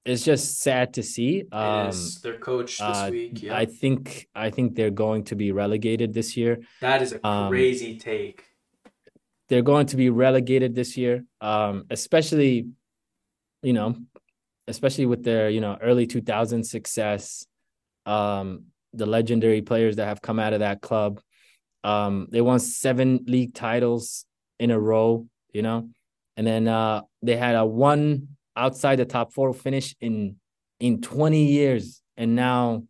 [0.05, 1.45] it's just sad to see.
[1.53, 3.43] Um, their coach this uh, week.
[3.43, 3.57] Yeah.
[3.57, 6.61] I think I think they're going to be relegated this year.
[6.81, 8.45] That is a um, crazy um, take.
[9.49, 12.69] They're going to be relegated this year, um, especially,
[13.63, 13.97] you know,
[14.71, 17.47] especially with their you know early 2000 success
[18.07, 18.65] um
[18.95, 21.21] the legendary players that have come out of that club.
[21.85, 24.25] Um they won seven league titles
[24.59, 25.91] in a row you know?
[26.37, 30.37] And then uh they had a one outside the top four finish in
[30.79, 32.03] in 20 years.
[32.17, 32.85] And now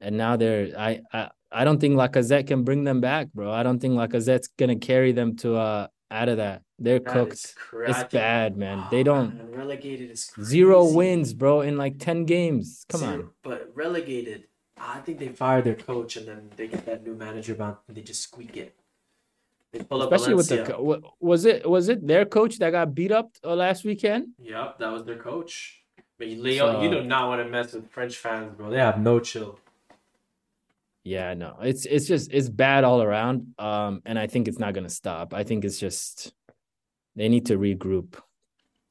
[0.00, 3.50] and now they're I, I I don't think Lacazette can bring them back, bro.
[3.50, 6.62] I don't think Lacazette's gonna carry them to uh out of that.
[6.78, 7.54] They're that cooked.
[7.86, 8.80] It's bad, man.
[8.80, 10.50] Oh, they don't man, relegated is crazy.
[10.50, 12.84] zero wins, bro, in like ten games.
[12.88, 13.30] Come zero, on.
[13.42, 14.44] But relegated,
[14.76, 17.96] I think they fire their coach and then they get that new manager bound and
[17.96, 18.74] they just squeak it.
[19.72, 23.30] They pull Especially with the was it was it their coach that got beat up
[23.44, 24.28] uh, last weekend?
[24.38, 25.82] Yep, that was their coach.
[26.18, 28.70] But Lyon, so, you do not want to mess with French fans, bro.
[28.70, 29.58] They have no chill.
[31.04, 33.54] Yeah, no, it's it's just it's bad all around.
[33.58, 35.32] Um, and I think it's not gonna stop.
[35.32, 36.32] I think it's just
[37.16, 38.20] they need to regroup.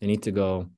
[0.02, 0.70] They need to go.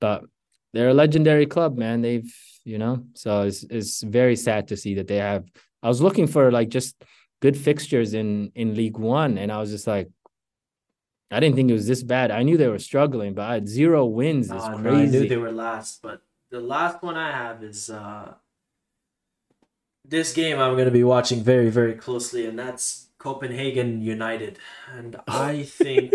[0.00, 0.24] But
[0.72, 2.02] they're a legendary club, man.
[2.02, 2.32] They've
[2.64, 5.44] you know, so it's it's very sad to see that they have.
[5.82, 7.02] I was looking for like just
[7.40, 10.10] good fixtures in in League One, and I was just like,
[11.30, 12.30] I didn't think it was this bad.
[12.30, 14.50] I knew they were struggling, but I had zero wins.
[14.50, 14.82] It's crazy.
[14.82, 16.20] No, I knew they were last, but
[16.50, 18.34] the last one I have is uh
[20.08, 24.58] this game I'm going to be watching very, very closely, and that's Copenhagen United.
[24.92, 26.14] And I think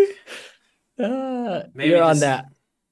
[1.00, 2.46] uh, maybe you're on that.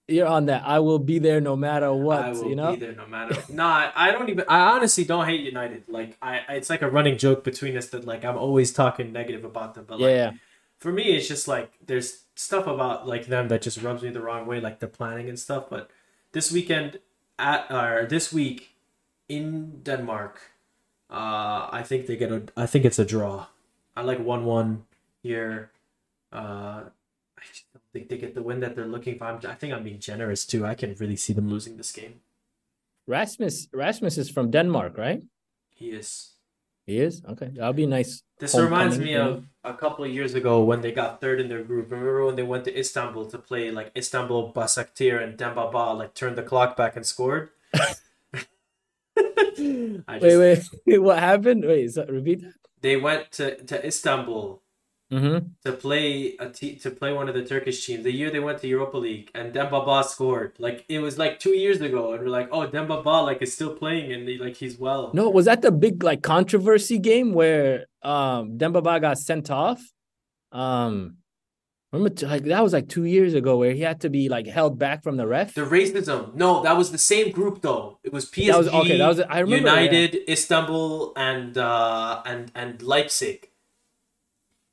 [0.08, 0.64] You're on that.
[0.66, 2.20] I will be there no matter what.
[2.20, 2.74] I will you know?
[2.74, 3.42] be there no matter.
[3.50, 4.46] no, I, I don't even.
[4.48, 5.86] I honestly don't hate United.
[5.88, 9.46] Like I, it's like a running joke between us that like I'm always talking negative
[9.46, 9.86] about them.
[9.88, 10.32] But like, yeah,
[10.80, 14.22] for me, it's just like there's stuff about like them that just rubs me the
[14.22, 15.70] wrong way, like the planning and stuff.
[15.70, 15.90] But
[16.34, 17.00] this weekend
[17.40, 18.76] at or this week
[19.30, 20.51] in Denmark,
[21.12, 22.44] uh, I think they get a.
[22.56, 23.48] I think it's a draw.
[23.96, 24.86] I like one one
[25.22, 25.72] here.
[26.32, 26.84] Uh,
[27.38, 29.26] I just don't think they get the win that they're looking for.
[29.26, 30.66] I'm, I think I'm being generous too.
[30.66, 32.22] I can really see them losing this game.
[33.08, 35.22] Rasmus Rasmus is from Denmark, right?
[35.76, 36.32] He is.
[36.86, 37.52] He is okay.
[37.54, 38.24] That'll be nice.
[38.40, 41.64] This reminds me of a couple of years ago when they got third in their
[41.64, 41.92] group.
[41.92, 46.14] Remember when they went to Istanbul to play like Istanbul, Başakşehir, and Demba Ba like
[46.14, 47.50] turned the clock back and scored.
[49.56, 51.66] just, wait, wait, what happened?
[51.66, 52.54] Wait, so, repeat that.
[52.82, 54.62] They went to, to Istanbul
[55.12, 55.48] mm-hmm.
[55.66, 58.04] to play a te- to play one of the Turkish teams.
[58.04, 60.54] The year they went to Europa League and Demba Ba scored.
[60.58, 63.54] Like it was like two years ago, and we're like, oh, Demba Ba like is
[63.54, 65.12] still playing and he, like he's well.
[65.14, 69.82] No, was that the big like controversy game where um Demba Ba got sent off?
[70.52, 71.18] Um
[71.92, 74.80] Remember, like that was like two years ago, where he had to be like held
[74.80, 75.54] back from the ref.
[75.54, 76.34] The racism.
[76.36, 78.00] No, that was the same group though.
[78.04, 80.34] It was PSG, that was, okay, that was, I remember, United, yeah.
[80.34, 83.50] Istanbul, and uh, and and Leipzig.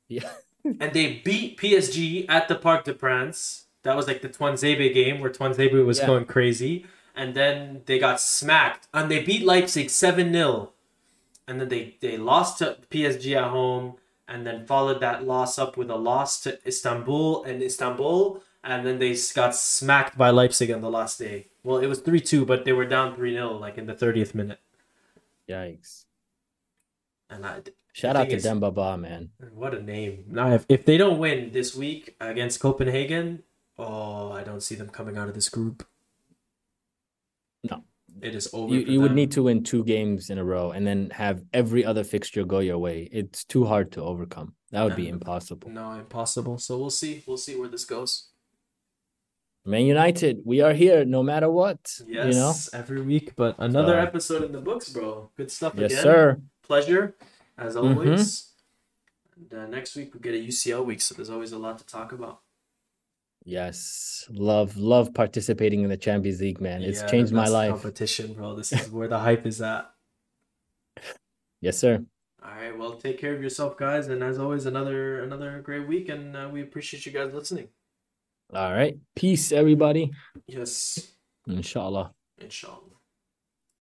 [0.07, 0.29] Yeah.
[0.63, 3.65] and they beat PSG at the Parc des Princes.
[3.83, 6.07] That was like the Tuanzebe game where Tuanzebe was yeah.
[6.07, 6.85] going crazy,
[7.15, 10.71] and then they got smacked, and they beat Leipzig seven 0
[11.49, 13.95] and then they they lost to PSG at home
[14.29, 18.99] and then followed that loss up with a loss to Istanbul and Istanbul, and then
[18.99, 21.47] they got smacked by Leipzig on the last day.
[21.63, 24.35] Well, it was 3 2, but they were down 3 0, like in the 30th
[24.35, 24.59] minute.
[25.49, 26.05] Yikes.
[27.29, 27.61] And I,
[27.93, 29.31] Shout out to Demba Ba, man.
[29.53, 30.25] What a name.
[30.29, 33.43] Now, if, if they don't win this week against Copenhagen,
[33.77, 35.85] oh, I don't see them coming out of this group.
[38.21, 38.73] It is over.
[38.73, 41.85] You, you would need to win two games in a row and then have every
[41.85, 43.09] other fixture go your way.
[43.11, 44.55] It's too hard to overcome.
[44.71, 45.69] That would no, be impossible.
[45.69, 46.57] No, impossible.
[46.57, 47.23] So we'll see.
[47.25, 48.29] We'll see where this goes.
[49.65, 51.79] Man United, we are here no matter what.
[52.07, 52.53] Yes, you know?
[52.73, 53.33] every week.
[53.35, 55.29] But another episode in the books, bro.
[55.35, 56.03] Good stuff yes, again.
[56.03, 56.41] sir.
[56.63, 57.15] Pleasure,
[57.57, 57.87] as mm-hmm.
[57.87, 58.41] always.
[58.41, 59.55] Mm-hmm.
[59.55, 61.85] And uh, next week we get a UCL week, so there's always a lot to
[61.85, 62.41] talk about.
[63.49, 66.83] Yes, love love participating in the Champions League, man.
[66.83, 67.71] It's yeah, changed my life.
[67.71, 68.55] Competition, bro.
[68.55, 69.89] This is where the hype is at.
[71.59, 72.05] Yes, sir.
[72.45, 72.77] All right.
[72.77, 76.47] Well, take care of yourself, guys, and as always, another another great week, and uh,
[76.53, 77.69] we appreciate you guys listening.
[78.53, 78.99] All right.
[79.15, 80.11] Peace, everybody.
[80.45, 81.13] Yes.
[81.47, 82.13] Inshallah.
[82.37, 82.98] Inshallah.